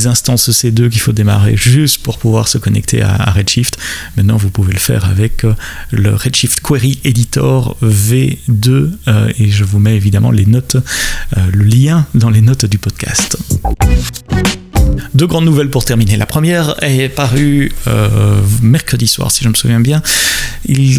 instances 0.07 0.49
EC2 0.49 0.84
qu'il 0.89 1.01
faut 1.01 1.11
démarrer 1.11 1.55
juste 1.55 2.03
pour 2.03 2.17
pouvoir 2.17 2.47
se 2.47 2.57
connecter 2.57 3.01
à, 3.01 3.31
Redshift. 3.31 3.77
Maintenant, 4.17 4.37
vous 4.37 4.49
pouvez 4.49 4.73
le 4.73 4.79
faire 4.79 5.05
avec 5.05 5.45
le 5.91 6.13
Redshift 6.13 6.61
Query 6.61 6.99
Editor 7.03 7.77
V2 7.81 8.91
euh, 9.07 9.31
et 9.39 9.49
je 9.49 9.63
vous 9.63 9.79
mets 9.79 9.95
évidemment 9.95 10.31
les 10.31 10.45
notes, 10.45 10.75
euh, 10.75 11.39
le 11.53 11.63
lien 11.63 12.05
dans 12.13 12.29
les 12.29 12.41
notes 12.41 12.65
du 12.65 12.77
podcast. 12.77 13.37
Deux 15.15 15.27
grandes 15.27 15.45
nouvelles 15.45 15.69
pour 15.69 15.85
terminer. 15.85 16.17
La 16.17 16.25
première 16.25 16.75
est 16.83 17.07
parue 17.07 17.71
euh, 17.87 18.41
mercredi 18.61 19.07
soir, 19.07 19.31
si 19.31 19.45
je 19.45 19.49
me 19.49 19.53
souviens 19.53 19.79
bien. 19.79 20.01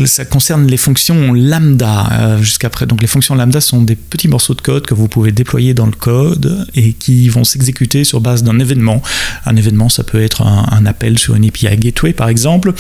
Ça 0.06 0.24
concerne 0.24 0.66
les 0.66 0.78
fonctions 0.78 1.34
lambda. 1.34 2.38
Jusqu'après, 2.40 2.86
donc 2.86 3.02
les 3.02 3.08
fonctions 3.08 3.34
lambda 3.34 3.60
sont 3.60 3.82
des 3.82 3.94
petits 3.94 4.28
morceaux 4.28 4.54
de 4.54 4.62
code 4.62 4.86
que 4.86 4.94
vous 4.94 5.06
pouvez 5.06 5.32
déployer 5.32 5.74
dans 5.74 5.84
le 5.84 5.92
code 5.92 6.66
et 6.74 6.94
qui 6.94 7.28
vont 7.28 7.44
s'exécuter 7.44 8.04
sur 8.04 8.22
base 8.22 8.42
d'un 8.42 8.58
événement. 8.58 9.02
Un 9.44 9.54
événement, 9.54 9.90
ça 9.90 10.02
peut 10.02 10.22
être 10.22 10.40
un, 10.40 10.66
un 10.70 10.86
appel 10.86 11.18
sur 11.18 11.34
une 11.34 11.44
API 11.44 11.76
Gateway, 11.76 12.14
par 12.14 12.30
exemple. 12.30 12.72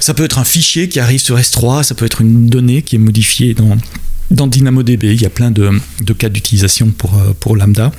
Ça 0.00 0.14
peut 0.14 0.24
être 0.24 0.38
un 0.38 0.44
fichier 0.44 0.88
qui 0.88 0.98
arrive 0.98 1.20
sur 1.20 1.38
S3, 1.38 1.82
ça 1.82 1.94
peut 1.94 2.06
être 2.06 2.22
une 2.22 2.48
donnée 2.48 2.80
qui 2.80 2.96
est 2.96 3.00
modifiée 3.00 3.52
dans, 3.52 3.76
dans 4.30 4.46
DynamoDB. 4.46 5.04
Il 5.12 5.20
y 5.20 5.26
a 5.26 5.30
plein 5.30 5.50
de, 5.50 5.70
de 6.00 6.12
cas 6.14 6.30
d'utilisation 6.30 6.90
pour, 6.90 7.14
euh, 7.18 7.34
pour 7.38 7.54
Lambda. 7.54 7.92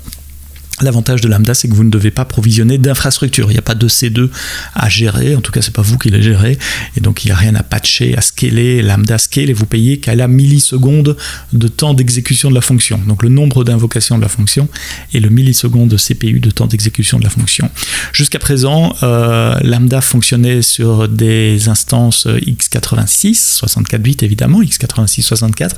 L'avantage 0.81 1.21
de 1.21 1.27
Lambda, 1.27 1.53
c'est 1.53 1.67
que 1.67 1.73
vous 1.73 1.83
ne 1.83 1.89
devez 1.89 2.11
pas 2.11 2.25
provisionner 2.25 2.77
d'infrastructure. 2.77 3.49
Il 3.49 3.53
n'y 3.53 3.59
a 3.59 3.63
pas 3.63 3.75
de 3.75 3.87
C2 3.87 4.29
à 4.73 4.89
gérer, 4.89 5.35
en 5.35 5.41
tout 5.41 5.51
cas, 5.51 5.61
c'est 5.61 5.73
pas 5.73 5.81
vous 5.81 5.97
qui 5.97 6.09
les 6.09 6.21
gérez. 6.21 6.57
Et 6.97 7.01
donc, 7.01 7.23
il 7.23 7.27
n'y 7.27 7.31
a 7.31 7.35
rien 7.35 7.55
à 7.55 7.63
patcher, 7.63 8.17
à 8.17 8.21
scaler. 8.21 8.81
Lambda 8.81 9.17
scale 9.17 9.49
et 9.49 9.53
vous 9.53 9.65
payez 9.65 9.99
qu'à 9.99 10.15
la 10.15 10.27
milliseconde 10.27 11.15
de 11.53 11.67
temps 11.67 11.93
d'exécution 11.93 12.49
de 12.49 12.55
la 12.55 12.61
fonction. 12.61 12.99
Donc, 13.07 13.23
le 13.23 13.29
nombre 13.29 13.63
d'invocations 13.63 14.17
de 14.17 14.23
la 14.23 14.27
fonction 14.27 14.67
et 15.13 15.19
le 15.19 15.29
milliseconde 15.29 15.89
de 15.89 15.97
CPU 15.97 16.39
de 16.39 16.51
temps 16.51 16.67
d'exécution 16.67 17.19
de 17.19 17.23
la 17.23 17.29
fonction. 17.29 17.69
Jusqu'à 18.13 18.39
présent, 18.39 18.95
euh, 19.03 19.55
Lambda 19.63 20.01
fonctionnait 20.01 20.61
sur 20.61 21.07
des 21.07 21.69
instances 21.69 22.25
x86, 22.25 23.35
64 23.35 24.01
bits 24.01 24.17
évidemment, 24.21 24.61
x86, 24.61 25.21
64. 25.21 25.75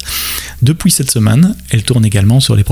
Depuis 0.62 0.92
cette 0.92 1.12
semaine, 1.12 1.56
elle 1.70 1.84
tourne 1.84 2.06
également 2.06 2.40
sur 2.40 2.56
les, 2.56 2.64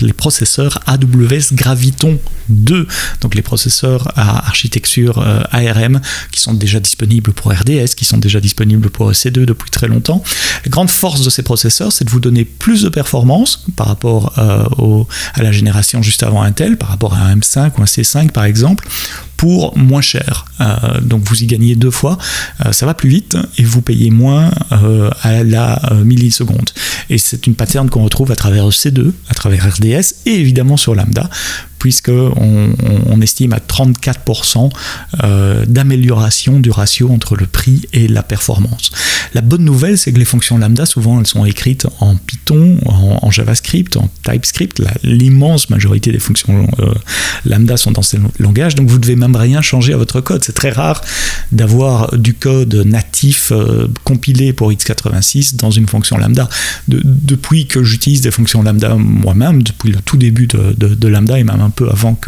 les 0.00 0.12
processeurs 0.12 0.80
AWS 0.86 1.52
Graphite 1.52 1.73
Graviton 1.74 2.20
2, 2.50 2.86
donc 3.20 3.34
les 3.34 3.42
processeurs 3.42 4.12
à 4.16 4.46
architecture 4.46 5.18
euh, 5.18 5.42
ARM 5.50 6.00
qui 6.30 6.38
sont 6.38 6.54
déjà 6.54 6.78
disponibles 6.78 7.32
pour 7.32 7.50
RDS, 7.50 7.94
qui 7.96 8.04
sont 8.04 8.18
déjà 8.18 8.40
disponibles 8.40 8.90
pour 8.90 9.10
EC2 9.10 9.44
depuis 9.44 9.70
très 9.70 9.88
longtemps. 9.88 10.22
La 10.64 10.70
grande 10.70 10.90
force 10.90 11.22
de 11.22 11.30
ces 11.30 11.42
processeurs, 11.42 11.90
c'est 11.90 12.04
de 12.04 12.10
vous 12.10 12.20
donner 12.20 12.44
plus 12.44 12.82
de 12.82 12.88
performance 12.88 13.64
par 13.74 13.88
rapport 13.88 14.34
euh, 14.38 15.04
à 15.34 15.42
la 15.42 15.50
génération 15.50 16.00
juste 16.00 16.22
avant 16.22 16.42
Intel, 16.42 16.76
par 16.76 16.90
rapport 16.90 17.14
à 17.14 17.22
un 17.22 17.36
M5 17.36 17.72
ou 17.78 17.82
un 17.82 17.86
C5 17.86 18.30
par 18.30 18.44
exemple, 18.44 18.86
moins 19.76 20.00
cher. 20.00 20.44
Euh, 20.60 21.00
donc 21.00 21.22
vous 21.24 21.42
y 21.42 21.46
gagnez 21.46 21.74
deux 21.74 21.90
fois, 21.90 22.18
euh, 22.64 22.72
ça 22.72 22.86
va 22.86 22.94
plus 22.94 23.08
vite 23.08 23.36
et 23.58 23.64
vous 23.64 23.82
payez 23.82 24.10
moins 24.10 24.50
euh, 24.72 25.10
à 25.22 25.44
la 25.44 25.80
milliseconde. 26.04 26.70
Et 27.10 27.18
c'est 27.18 27.46
une 27.46 27.54
pattern 27.54 27.88
qu'on 27.90 28.04
retrouve 28.04 28.32
à 28.32 28.36
travers 28.36 28.68
C2, 28.68 29.12
à 29.28 29.34
travers 29.34 29.74
RDS 29.74 30.14
et 30.26 30.40
évidemment 30.40 30.76
sur 30.76 30.94
Lambda 30.94 31.28
puisqu'on 31.84 32.32
on, 33.10 33.20
estime 33.20 33.52
à 33.52 33.58
34% 33.58 34.70
euh, 35.22 35.66
d'amélioration 35.66 36.58
du 36.58 36.70
ratio 36.70 37.10
entre 37.10 37.36
le 37.36 37.46
prix 37.46 37.82
et 37.92 38.08
la 38.08 38.22
performance. 38.22 38.90
La 39.34 39.42
bonne 39.42 39.66
nouvelle, 39.66 39.98
c'est 39.98 40.10
que 40.10 40.18
les 40.18 40.24
fonctions 40.24 40.56
lambda, 40.56 40.86
souvent, 40.86 41.20
elles 41.20 41.26
sont 41.26 41.44
écrites 41.44 41.86
en 42.00 42.16
Python, 42.16 42.78
en, 42.86 43.30
JavaScript, 43.30 43.98
en 43.98 44.08
TypeScript. 44.22 44.82
L'immense 45.02 45.68
majorité 45.68 46.10
des 46.10 46.18
fonctions 46.18 46.66
euh, 46.80 46.94
lambda 47.44 47.76
sont 47.76 47.90
dans 47.90 48.00
ces 48.00 48.18
langages, 48.38 48.76
donc 48.76 48.88
vous 48.88 48.96
ne 48.96 49.02
devez 49.02 49.16
même 49.16 49.36
rien 49.36 49.60
changer 49.60 49.92
à 49.92 49.98
votre 49.98 50.22
code. 50.22 50.42
C'est 50.42 50.54
très 50.54 50.70
rare 50.70 51.02
d'avoir 51.52 52.16
du 52.16 52.32
code 52.32 52.74
natif 52.76 53.52
euh, 53.52 53.88
compilé 54.04 54.54
pour 54.54 54.72
x86 54.72 55.56
dans 55.56 55.70
une 55.70 55.86
fonction 55.86 56.16
lambda. 56.16 56.48
depuis 56.88 57.66
que 57.66 57.84
j'utilise 57.84 58.22
des 58.22 58.30
fonctions 58.30 58.62
lambda 58.62 58.94
moi-même, 58.94 59.62
depuis 59.62 59.92
le 59.92 60.00
tout 60.00 60.16
début 60.16 60.46
de, 60.46 61.08
lambda 61.08 61.38
et 61.38 61.44
même 61.44 61.60
un 61.60 61.73
peu 61.74 61.88
avant 61.90 62.18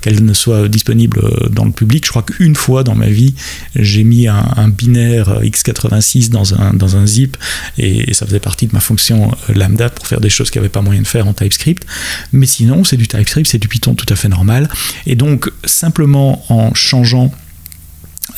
qu'elle 0.00 0.24
ne 0.24 0.32
soit 0.32 0.68
disponible 0.68 1.20
euh, 1.22 1.48
dans 1.48 1.64
le 1.64 1.72
public. 1.72 2.04
Je 2.04 2.10
crois 2.10 2.22
qu'une 2.22 2.54
fois 2.54 2.84
dans 2.84 2.94
ma 2.94 3.08
vie, 3.08 3.34
j'ai 3.74 4.04
mis 4.04 4.28
un, 4.28 4.68
binaire 4.68 5.40
x86 5.42 6.30
dans 6.30 6.54
un, 6.54 6.72
dans 6.74 6.96
un 6.96 7.06
zip 7.06 7.36
et, 7.78 8.12
ça 8.14 8.26
faisait 8.26 8.40
partie 8.40 8.66
de 8.66 8.72
ma 8.72 8.80
fonction 8.80 9.30
euh, 9.50 9.54
lambda 9.54 9.90
pour 9.90 10.06
faire 10.06 10.20
des 10.20 10.30
choses 10.30 10.50
qu'il 10.50 10.60
n'y 10.60 10.64
avait 10.64 10.72
pas 10.72 10.80
moyen 10.80 11.02
de 11.02 11.06
faire 11.06 11.26
en 11.28 11.34
TypeScript. 11.34 11.84
Mais 12.32 12.46
sinon, 12.46 12.84
c'est 12.84 12.96
du 12.96 13.06
TypeScript, 13.06 13.48
c'est 13.48 13.58
du 13.58 13.68
Python 13.68 13.94
tout 13.94 14.06
à 14.08 14.16
fait 14.16 14.28
normal. 14.28 14.68
Et 15.06 15.16
donc, 15.16 15.50
simplement 15.64 16.44
en 16.52 16.74
changeant 16.74 17.32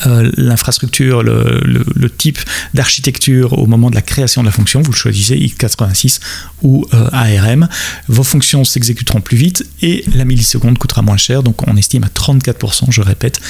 euh, 0.06 0.30
l'infrastructure, 0.36 1.22
le, 1.22 2.08
type 2.16 2.38
d'architecture 2.74 3.58
au 3.58 3.66
moment 3.66 3.90
de 3.90 3.94
la 3.94 4.02
création 4.02 4.42
de 4.42 4.46
la 4.46 4.52
fonction, 4.52 4.80
vous 4.80 4.92
choisissez 4.92 5.36
x86 5.36 6.20
ou 6.62 6.86
euh, 6.94 7.08
ARM, 7.12 7.68
vos 8.08 8.22
fonctions 8.22 8.64
s'exécuteront 8.64 9.20
plus 9.20 9.36
vite 9.36 9.64
et 9.82 10.04
la 10.14 10.24
milliseconde 10.24 10.78
coûtera 10.78 11.02
moins 11.02 11.16
cher, 11.16 11.42
donc 11.42 11.68
on 11.68 11.76
estime 11.76 12.04
à 12.04 12.08
34%, 12.08 12.90
je 12.90 13.02
répète, 13.02 13.40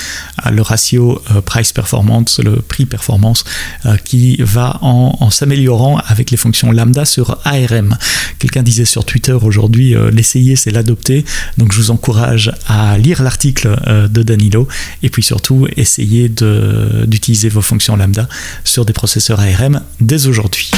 le 0.50 0.60
ratio 0.60 1.22
euh, 1.30 1.40
price-performance, 1.40 2.40
le 2.40 2.56
prix-performance 2.56 3.44
qui 4.04 4.36
va 4.40 4.78
en, 4.82 5.16
en 5.20 5.30
s'améliorant 5.30 5.98
avec 6.08 6.30
les 6.30 6.36
fonctions 6.36 6.72
lambda 6.72 7.04
sur 7.04 7.38
ARM. 7.44 7.96
Quelqu'un 8.38 8.62
disait 8.62 8.84
sur 8.84 9.04
Twitter 9.04 9.32
aujourd'hui, 9.32 9.94
l'essayer 10.12 10.56
c'est 10.56 10.70
l'adopter, 10.70 11.24
donc 11.58 11.72
je 11.72 11.78
vous 11.78 11.90
encourage 11.90 12.52
à 12.66 12.98
lire 12.98 13.22
l'article 13.22 13.76
de 14.10 14.22
Danilo. 14.22 14.68
Et 15.02 15.10
puis 15.10 15.22
surtout 15.22 15.68
essayer 15.76 16.28
d'utiliser 16.42 17.48
vos 17.48 17.62
fonctions 17.62 17.96
lambda 17.96 18.28
sur 18.64 18.84
des 18.84 18.92
processeurs 18.92 19.40
ARM 19.40 19.80
dès 20.00 20.26
aujourd'hui. 20.26 20.70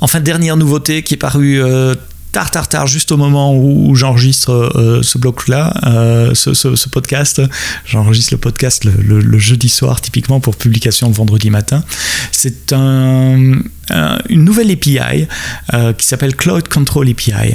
Enfin, 0.00 0.20
dernière 0.20 0.56
nouveauté 0.56 1.02
qui 1.02 1.14
est 1.14 1.18
parue 1.18 1.62
euh, 1.62 1.94
tard, 2.34 2.50
tard, 2.50 2.68
tard, 2.68 2.86
juste 2.86 3.12
au 3.12 3.16
moment 3.16 3.56
où 3.56 3.94
j'enregistre 3.94 4.50
euh, 4.50 5.02
ce 5.02 5.18
bloc-là, 5.18 5.72
euh, 5.86 6.34
ce, 6.34 6.88
podcast. 6.88 7.40
J'enregistre 7.86 8.34
le 8.34 8.38
podcast 8.38 8.84
le, 8.84 9.38
jeudi 9.38 9.68
soir, 9.68 10.00
typiquement 10.00 10.40
pour 10.40 10.56
publication 10.56 11.08
le 11.08 11.14
vendredi 11.14 11.48
matin. 11.48 11.84
C'est 12.32 12.72
un, 12.72 13.52
une 14.28 14.44
nouvelle 14.44 14.70
API 14.70 15.26
euh, 15.72 15.92
qui 15.92 16.06
s'appelle 16.06 16.34
Cloud 16.36 16.68
Control 16.68 17.08
API. 17.08 17.54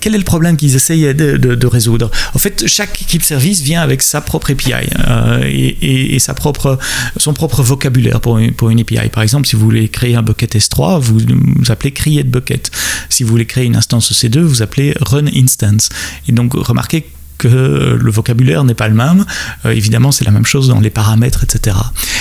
quel 0.00 0.14
est 0.14 0.18
le 0.18 0.24
problème 0.24 0.56
qu'ils 0.56 0.74
essayent 0.74 1.14
de, 1.14 1.66
résoudre? 1.66 2.10
En 2.34 2.38
fait, 2.38 2.66
chaque 2.66 3.00
équipe 3.02 3.22
service 3.22 3.60
vient 3.60 3.82
avec 3.82 4.02
sa 4.02 4.20
propre 4.20 4.52
API 4.52 4.88
et, 5.44 6.18
sa 6.18 6.34
propre, 6.34 6.78
son 7.16 7.34
propre 7.34 7.62
vocabulaire 7.62 8.20
pour 8.20 8.38
une, 8.38 8.52
pour 8.52 8.70
une 8.70 8.80
API. 8.80 9.08
Par 9.12 9.22
exemple, 9.22 9.46
si 9.46 9.56
vous 9.56 9.62
voulez 9.62 9.88
créer 9.88 10.16
un 10.16 10.22
bucket 10.22 10.54
S3, 10.56 11.00
vous, 11.00 11.18
vous 11.18 11.70
appelez 11.70 11.92
create 11.92 12.28
bucket. 12.28 12.70
Si 13.08 13.22
vous 13.22 13.30
voulez 13.30 13.46
créer 13.46 13.64
une 13.64 13.76
instance 13.76 13.92
instance 13.92 14.24
EC2, 14.24 14.40
vous 14.40 14.62
appelez 14.62 14.94
run 15.00 15.26
instance. 15.26 15.88
Et 16.28 16.32
donc 16.32 16.54
remarquez 16.54 17.06
que 17.38 17.98
le 18.00 18.10
vocabulaire 18.10 18.64
n'est 18.64 18.74
pas 18.74 18.88
le 18.88 18.94
même. 18.94 19.24
Euh, 19.64 19.70
évidemment, 19.70 20.12
c'est 20.12 20.24
la 20.24 20.30
même 20.30 20.46
chose 20.46 20.68
dans 20.68 20.80
les 20.80 20.90
paramètres, 20.90 21.44
etc. 21.44 21.76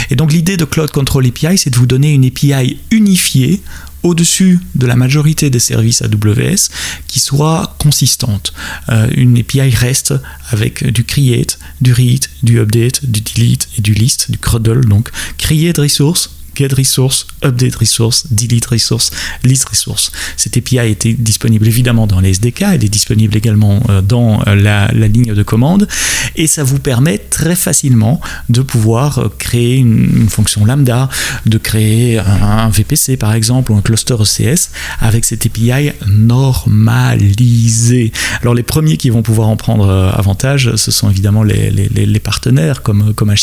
Et 0.10 0.16
donc 0.16 0.32
l'idée 0.32 0.58
de 0.58 0.66
Cloud 0.66 0.92
Control 0.92 1.26
API, 1.26 1.58
c'est 1.58 1.70
de 1.70 1.76
vous 1.76 1.86
donner 1.86 2.12
une 2.12 2.26
API 2.26 2.80
unifiée 2.92 3.62
au-dessus 4.04 4.60
de 4.76 4.88
la 4.88 4.96
majorité 4.96 5.50
des 5.50 5.60
services 5.60 6.02
AWS 6.02 6.70
qui 7.08 7.20
soit 7.20 7.76
consistante. 7.78 8.54
Euh, 8.90 9.08
une 9.16 9.38
API 9.38 9.70
reste 9.70 10.14
avec 10.50 10.86
du 10.92 11.04
create, 11.04 11.60
du 11.82 11.94
read, 11.94 12.26
du 12.44 12.60
update, 12.60 13.06
du 13.06 13.22
delete 13.22 13.68
et 13.78 13.82
du 13.82 13.94
list, 13.94 14.32
du 14.32 14.38
cradle. 14.38 14.86
Donc 14.86 15.12
create 15.38 15.78
resource, 15.78 16.32
get 16.62 16.76
resource, 16.76 17.26
update 17.44 17.76
resource, 17.76 18.28
delete 18.32 18.66
resource, 18.66 19.12
list 19.44 19.68
resource. 19.70 20.12
Cette 20.38 20.58
API 20.58 20.78
été 20.78 21.14
disponible 21.14 21.68
évidemment 21.68 22.08
dans 22.08 22.20
les 22.20 22.32
SDK, 22.32 22.64
elle 22.74 22.86
est 22.86 22.90
disponible 22.90 23.36
également 23.36 23.82
euh, 23.90 24.02
dans 24.02 24.42
euh, 24.48 24.56
la, 24.56 24.92
ligne 24.92 25.34
de 25.34 25.44
commande 25.44 25.88
et 26.36 26.48
ça 26.48 26.64
vous 26.64 26.80
permet 26.80 27.18
très 27.18 27.56
facilement 27.56 28.22
de 28.50 28.62
pouvoir 28.62 29.18
euh, 29.18 29.30
créer 29.40 29.78
une, 29.78 30.30
fonction 30.30 30.66
lambda, 30.66 31.10
de 31.46 31.58
créer 31.58 32.20
un, 32.20 32.70
VPC 32.70 33.18
par 33.18 33.34
exemple 33.34 33.72
ou 33.72 33.76
un 33.76 33.82
cluster 33.82 34.16
ECS 34.22 34.70
avec 35.00 35.26
cette 35.26 35.46
API 35.46 35.92
normalisée. 36.08 38.12
Alors 38.42 38.54
les 38.54 38.64
premiers 38.64 38.98
qui 38.98 39.10
vont 39.10 39.24
pouvoir 39.24 39.50
en 39.50 39.58
prendre 39.58 39.90
avantage, 39.90 40.76
ce 40.76 40.92
sont 40.92 41.10
évidemment 41.10 41.44
les, 41.44 42.20
partenaires 42.24 42.84
comme, 42.84 43.16
comme 43.16 43.34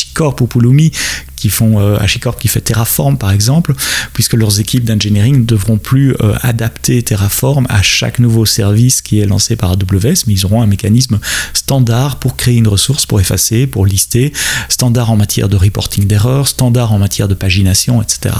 ou 0.40 0.46
Pulumi 0.46 0.92
qui 1.38 1.50
font 1.50 1.80
euh, 1.80 1.96
HashiCorp 1.98 2.38
qui 2.38 2.48
fait 2.48 2.60
Terraform 2.60 3.16
par 3.18 3.30
exemple, 3.30 3.74
puisque 4.12 4.34
leurs 4.34 4.60
équipes 4.60 4.84
d'engineering 4.84 5.40
ne 5.40 5.44
devront 5.44 5.78
plus 5.78 6.14
euh, 6.20 6.34
adapter 6.42 7.02
Terraform 7.02 7.66
à 7.68 7.82
chaque 7.82 8.18
nouveau 8.18 8.46
service 8.46 9.02
qui 9.02 9.20
est 9.20 9.26
lancé 9.26 9.56
par 9.56 9.70
AWS, 9.72 10.24
mais 10.26 10.34
ils 10.34 10.46
auront 10.46 10.62
un 10.62 10.66
mécanisme 10.66 11.18
standard 11.54 12.16
pour 12.18 12.36
créer 12.36 12.56
une 12.56 12.68
ressource, 12.68 13.06
pour 13.06 13.20
effacer, 13.20 13.66
pour 13.66 13.86
lister, 13.86 14.32
standard 14.68 15.10
en 15.10 15.16
matière 15.16 15.48
de 15.48 15.56
reporting 15.56 16.06
d'erreurs, 16.06 16.48
standard 16.48 16.92
en 16.92 16.98
matière 16.98 17.28
de 17.28 17.34
pagination, 17.34 18.02
etc. 18.02 18.34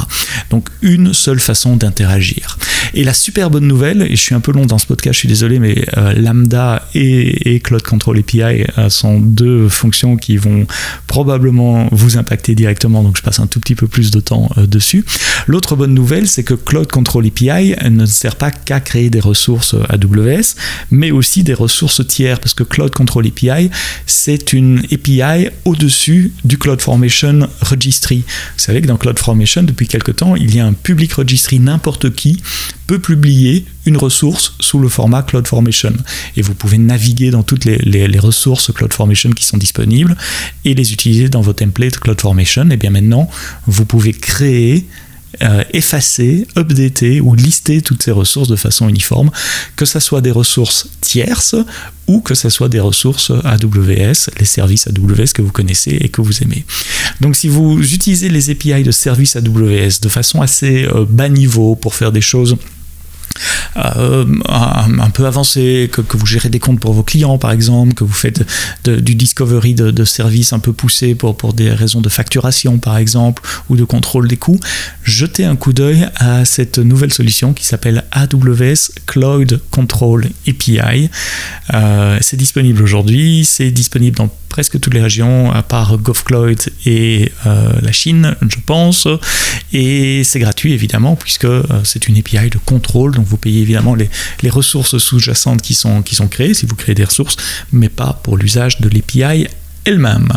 Donc 0.51 0.69
une 0.83 1.15
seule 1.15 1.41
façon 1.41 1.77
d'interagir. 1.77 2.59
Et 2.95 3.05
la 3.05 3.15
super 3.15 3.51
bonne 3.51 3.67
nouvelle, 3.67 4.03
et 4.03 4.17
je 4.17 4.21
suis 4.21 4.35
un 4.35 4.41
peu 4.41 4.53
long 4.53 4.67
dans 4.67 4.79
ce 4.79 4.87
podcast, 4.87 5.15
je 5.15 5.19
suis 5.21 5.29
désolé, 5.29 5.59
mais 5.59 5.85
euh, 5.97 6.13
Lambda 6.15 6.87
et, 6.95 7.55
et, 7.55 7.61
Cloud 7.61 7.83
Control 7.83 8.19
API 8.19 8.65
sont 8.89 9.21
deux 9.21 9.69
fonctions 9.69 10.17
qui 10.17 10.37
vont 10.37 10.67
probablement 11.07 11.89
vous 11.93 12.17
impacter 12.17 12.55
directement 12.55 12.88
donc 12.89 13.17
je 13.17 13.23
passe 13.23 13.41
un 13.41 13.47
tout 13.47 13.61
petit 13.61 13.75
peu 13.75 13.87
plus 13.87 14.11
de 14.11 14.21
temps 14.21 14.49
euh, 14.57 14.67
dessus. 14.67 15.05
L'autre 15.47 15.77
bonne 15.77 15.95
nouvelle, 15.95 16.29
c'est 16.29 16.45
que 16.45 16.55
Cloud 16.55 16.91
Control 16.91 17.27
API 17.27 17.75
ne 17.91 18.07
sert 18.07 18.37
pas 18.37 18.51
qu'à 18.51 18.81
créer 18.81 19.11
des 19.11 19.21
ressources 19.21 19.75
euh, 19.75 19.85
AWS, 19.89 20.55
mais 20.91 21.11
aussi 21.11 21.43
des 21.43 21.55
ressources 21.55 22.07
tiers, 22.07 22.41
parce 22.41 22.55
que 22.55 22.65
Cloud 22.65 22.93
Control 22.93 23.27
API, 23.27 23.71
c'est 24.07 24.53
une 24.53 24.83
API 24.93 25.49
au-dessus 25.65 26.33
du 26.45 26.59
CloudFormation 26.59 27.49
Registry. 27.61 28.19
Vous 28.19 28.63
savez 28.63 28.81
que 28.81 28.87
dans 28.87 28.97
CloudFormation, 28.97 29.63
depuis 29.63 29.89
quelque 29.89 30.13
temps, 30.13 30.37
il 30.37 30.55
y 30.55 30.61
a 30.61 30.67
un 30.67 30.73
public 30.73 31.13
registry, 31.13 31.61
n'importe 31.61 32.15
qui 32.15 32.43
peut 32.89 32.99
publier 32.99 33.67
une 33.87 33.99
ressource 33.99 34.55
sous 34.61 34.81
le 34.81 34.89
format 34.89 35.23
CloudFormation. 35.23 35.93
Et 36.37 36.43
vous 36.43 36.55
pouvez 36.55 36.79
naviguer 36.79 37.31
dans 37.31 37.45
toutes 37.45 37.67
les, 37.67 38.19
ressources 38.19 38.73
CloudFormation 38.73 39.31
qui 39.31 39.45
sont 39.45 39.59
disponibles 39.59 40.17
et 40.65 40.75
les 40.75 40.93
utiliser 40.93 41.29
dans 41.29 41.43
vos 41.43 41.53
templates 41.53 41.99
CloudFormation. 42.01 42.71
Et 42.71 42.77
bien 42.79 42.91
maintenant, 42.91 43.31
vous 43.67 43.85
pouvez 43.85 44.13
créer 44.13 44.87
euh, 45.43 45.63
effacer, 45.75 46.49
updater 46.57 47.21
ou 47.21 47.35
lister 47.35 47.83
toutes 47.83 48.03
ces 48.03 48.11
ressources 48.11 48.49
de 48.49 48.57
façon 48.57 48.89
uniforme, 48.89 49.31
que 49.77 49.85
ce 49.85 50.01
soit 50.01 50.23
des 50.23 50.31
ressources 50.31 50.89
tierces 51.03 51.55
ou 52.07 52.21
que 52.21 52.35
ce 52.35 52.49
soit 52.49 52.71
des 52.71 52.81
ressources 52.81 53.31
AWS, 53.45 54.31
les 54.39 54.47
services 54.47 54.89
AWS 54.89 55.33
que 55.35 55.43
vous 55.43 55.53
connaissez 55.53 55.99
et 56.01 56.09
que 56.09 56.23
vous 56.23 56.43
aimez. 56.43 56.65
Donc 57.21 57.37
si 57.37 57.49
vous 57.49 57.79
utilisez 57.79 58.31
les 58.31 58.49
API 58.49 58.83
de 58.83 58.91
services 58.91 59.37
AWS 59.37 60.01
de 60.01 60.09
façon 60.09 60.41
assez 60.41 60.87
euh, 60.87 61.05
bas 61.07 61.29
niveau 61.29 61.77
pour 61.77 61.95
faire 61.95 62.11
des 62.11 62.23
choses 62.23 62.57
euh, 63.77 64.25
un, 64.49 65.11
peu 65.11 65.27
avancé, 65.27 65.91
que, 65.93 66.03
vous 66.17 66.27
gérez 66.27 66.49
des 66.49 66.59
comptes 66.59 66.81
pour 66.81 66.93
vos 66.93 67.03
clients 67.03 67.39
par 67.39 67.53
exemple, 67.53 67.95
que 67.95 68.05
vous 68.05 68.13
faites 68.13 68.45
du 68.85 69.15
discovery 69.15 69.75
de, 69.75 70.05
services 70.05 70.53
un 70.53 70.59
peu 70.59 70.73
poussé 70.73 71.15
pour, 71.15 71.37
pour 71.37 71.53
des 71.53 71.71
raisons 71.71 72.01
de 72.01 72.09
facturation 72.09 72.79
par 72.79 72.97
exemple, 72.97 73.43
ou 73.69 73.77
de 73.77 73.85
contrôle 73.85 74.29
des 74.29 74.37
coûts, 74.37 74.59
jetez 75.03 75.45
un 75.45 75.57
coup 75.57 75.73
d'œil 75.73 76.09
à 76.17 76.45
cette 76.45 76.79
nouvelle 76.79 77.13
solution 77.13 77.53
qui 77.53 77.65
s'appelle 77.65 78.05
AWS 78.13 78.91
Cloud 79.07 79.61
Control 79.71 80.29
API. 80.47 81.11
Euh, 81.75 82.19
c'est 82.21 82.37
disponible 82.37 82.83
aujourd'hui, 82.83 83.45
c'est 83.45 83.71
disponible 83.71 84.17
dans 84.17 84.31
presque 84.49 84.81
toutes 84.81 84.95
les 84.95 85.03
régions, 85.03 85.53
à 85.53 85.63
part 85.63 85.99
GovCloud 85.99 86.59
et 86.87 87.31
euh, 87.47 87.73
la 87.83 87.93
Chine, 87.93 88.35
je 88.49 88.57
pense. 88.65 89.07
Et 89.73 90.25
c'est 90.25 90.41
gratuit, 90.41 90.73
évidemment, 90.73 91.17
puisque 91.17 91.47
c'est 91.85 92.09
une 92.09 92.17
API 92.17 92.51
de 92.51 92.59
contrôle. 92.65 93.13
Donc, 93.19 93.27
vous 93.27 93.37
payez 93.37 93.63
évidemment 93.63 93.97
les, 93.97 94.09
ressources 94.51 94.97
sous-jacentes 94.99 95.61
qui 95.61 95.75
sont, 95.75 96.03
qui 96.03 96.15
sont 96.15 96.29
créées, 96.29 96.55
si 96.55 96.67
vous 96.67 96.77
créez 96.77 96.95
des 96.95 97.05
ressources, 97.05 97.37
mais 97.73 97.89
pas 97.89 98.21
pour 98.23 98.37
l'usage 98.37 98.81
de 98.81 98.89
l'API 98.89 99.49
elle-même. 99.85 100.33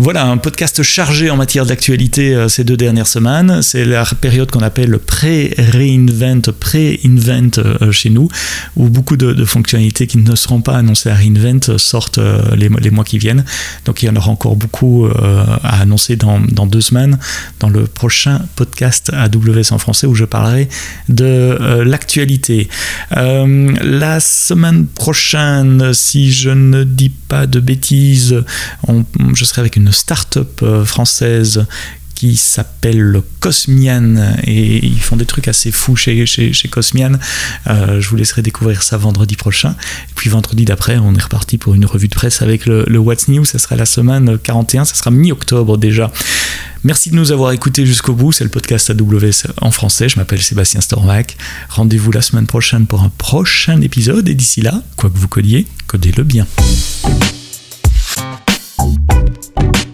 Voilà, 0.00 0.26
un 0.26 0.36
podcast 0.36 0.84
chargé 0.84 1.28
en 1.28 1.36
matière 1.36 1.66
d'actualité 1.66 2.32
euh, 2.32 2.48
ces 2.48 2.62
deux 2.62 2.76
dernières 2.76 3.08
semaines. 3.08 3.62
C'est 3.62 3.84
la 3.84 4.04
période 4.04 4.48
qu'on 4.48 4.60
appelle 4.60 4.90
le 4.90 4.98
pré-reinvent, 4.98 6.52
pré-invent 6.52 7.58
euh, 7.58 7.90
chez 7.90 8.08
nous, 8.08 8.28
où 8.76 8.88
beaucoup 8.90 9.16
de, 9.16 9.44
fonctionnalités 9.44 10.06
qui 10.06 10.18
ne 10.18 10.36
seront 10.36 10.60
pas 10.60 10.76
annoncées 10.76 11.10
à 11.10 11.16
reinvent 11.16 11.78
sortent 11.78 12.18
euh, 12.18 12.40
les, 12.54 12.90
mois 12.90 13.02
qui 13.02 13.18
viennent. 13.18 13.44
Donc 13.86 14.04
il 14.04 14.06
y 14.06 14.08
en 14.08 14.14
aura 14.14 14.30
encore 14.30 14.54
beaucoup 14.54 15.08
à 15.64 15.80
annoncer 15.80 16.14
dans, 16.14 16.38
deux 16.38 16.80
semaines, 16.80 17.18
dans 17.58 17.68
le 17.68 17.84
prochain 17.84 18.40
podcast 18.54 19.10
AWS 19.12 19.72
en 19.72 19.78
français, 19.78 20.06
où 20.06 20.14
je 20.14 20.24
parlerai 20.24 20.68
de 21.08 21.58
l'actualité. 21.84 22.68
la 23.10 24.20
semaine 24.20 24.86
prochaine, 24.86 25.92
si 25.92 26.30
je 26.30 26.50
ne 26.50 26.84
dis 26.84 27.10
pas 27.10 27.46
de 27.46 27.58
bêtises, 27.60 28.44
je 29.34 29.44
serai 29.44 29.60
avec 29.60 29.76
une 29.76 29.87
start-up 29.90 30.60
euh, 30.62 30.84
française 30.84 31.66
qui 32.18 32.36
s'appelle 32.36 33.22
Cosmian 33.38 34.16
et 34.44 34.84
ils 34.84 34.98
font 34.98 35.14
des 35.14 35.24
trucs 35.24 35.46
assez 35.46 35.70
fous 35.70 35.94
chez, 35.94 36.26
chez, 36.26 36.68
Cosmian. 36.68 37.12
Euh, 37.68 38.00
je 38.00 38.08
vous 38.08 38.16
laisserai 38.16 38.42
découvrir 38.42 38.82
ça 38.82 38.96
vendredi 38.96 39.36
prochain. 39.36 39.76
Et 40.10 40.14
puis 40.16 40.28
vendredi 40.28 40.64
d'après, 40.64 40.98
on 40.98 41.14
est 41.14 41.22
reparti 41.22 41.58
pour 41.58 41.76
une 41.76 41.86
revue 41.86 42.08
de 42.08 42.14
presse 42.16 42.42
avec 42.42 42.66
le, 42.66 42.84
le 42.88 42.98
What's 42.98 43.28
New. 43.28 43.44
Ça 43.44 43.60
sera 43.60 43.76
la 43.76 43.86
semaine 43.86 44.36
41, 44.36 44.84
ça 44.84 44.96
sera 44.96 45.12
mi-octobre 45.12 45.78
déjà. 45.78 46.10
Merci 46.82 47.10
de 47.10 47.14
nous 47.14 47.30
avoir 47.30 47.52
écoutés 47.52 47.86
jusqu'au 47.86 48.14
bout. 48.14 48.32
C'est 48.32 48.42
le 48.44 48.50
podcast 48.50 48.90
AWS 48.90 49.52
en 49.60 49.70
français. 49.70 50.08
Je 50.08 50.16
m'appelle 50.16 50.42
Sébastien 50.42 50.80
Stormac. 50.80 51.36
Rendez-vous 51.68 52.10
la 52.10 52.22
semaine 52.22 52.48
prochaine 52.48 52.86
pour 52.86 53.02
un 53.02 53.10
prochain 53.10 53.80
épisode. 53.80 54.28
Et 54.28 54.34
d'ici 54.34 54.60
là, 54.60 54.82
quoi 54.96 55.08
que 55.08 55.18
vous 55.18 55.28
codiez, 55.28 55.68
codez-le 55.86 56.24
bien. 56.24 56.48
Thank 58.78 59.76
you. 59.76 59.87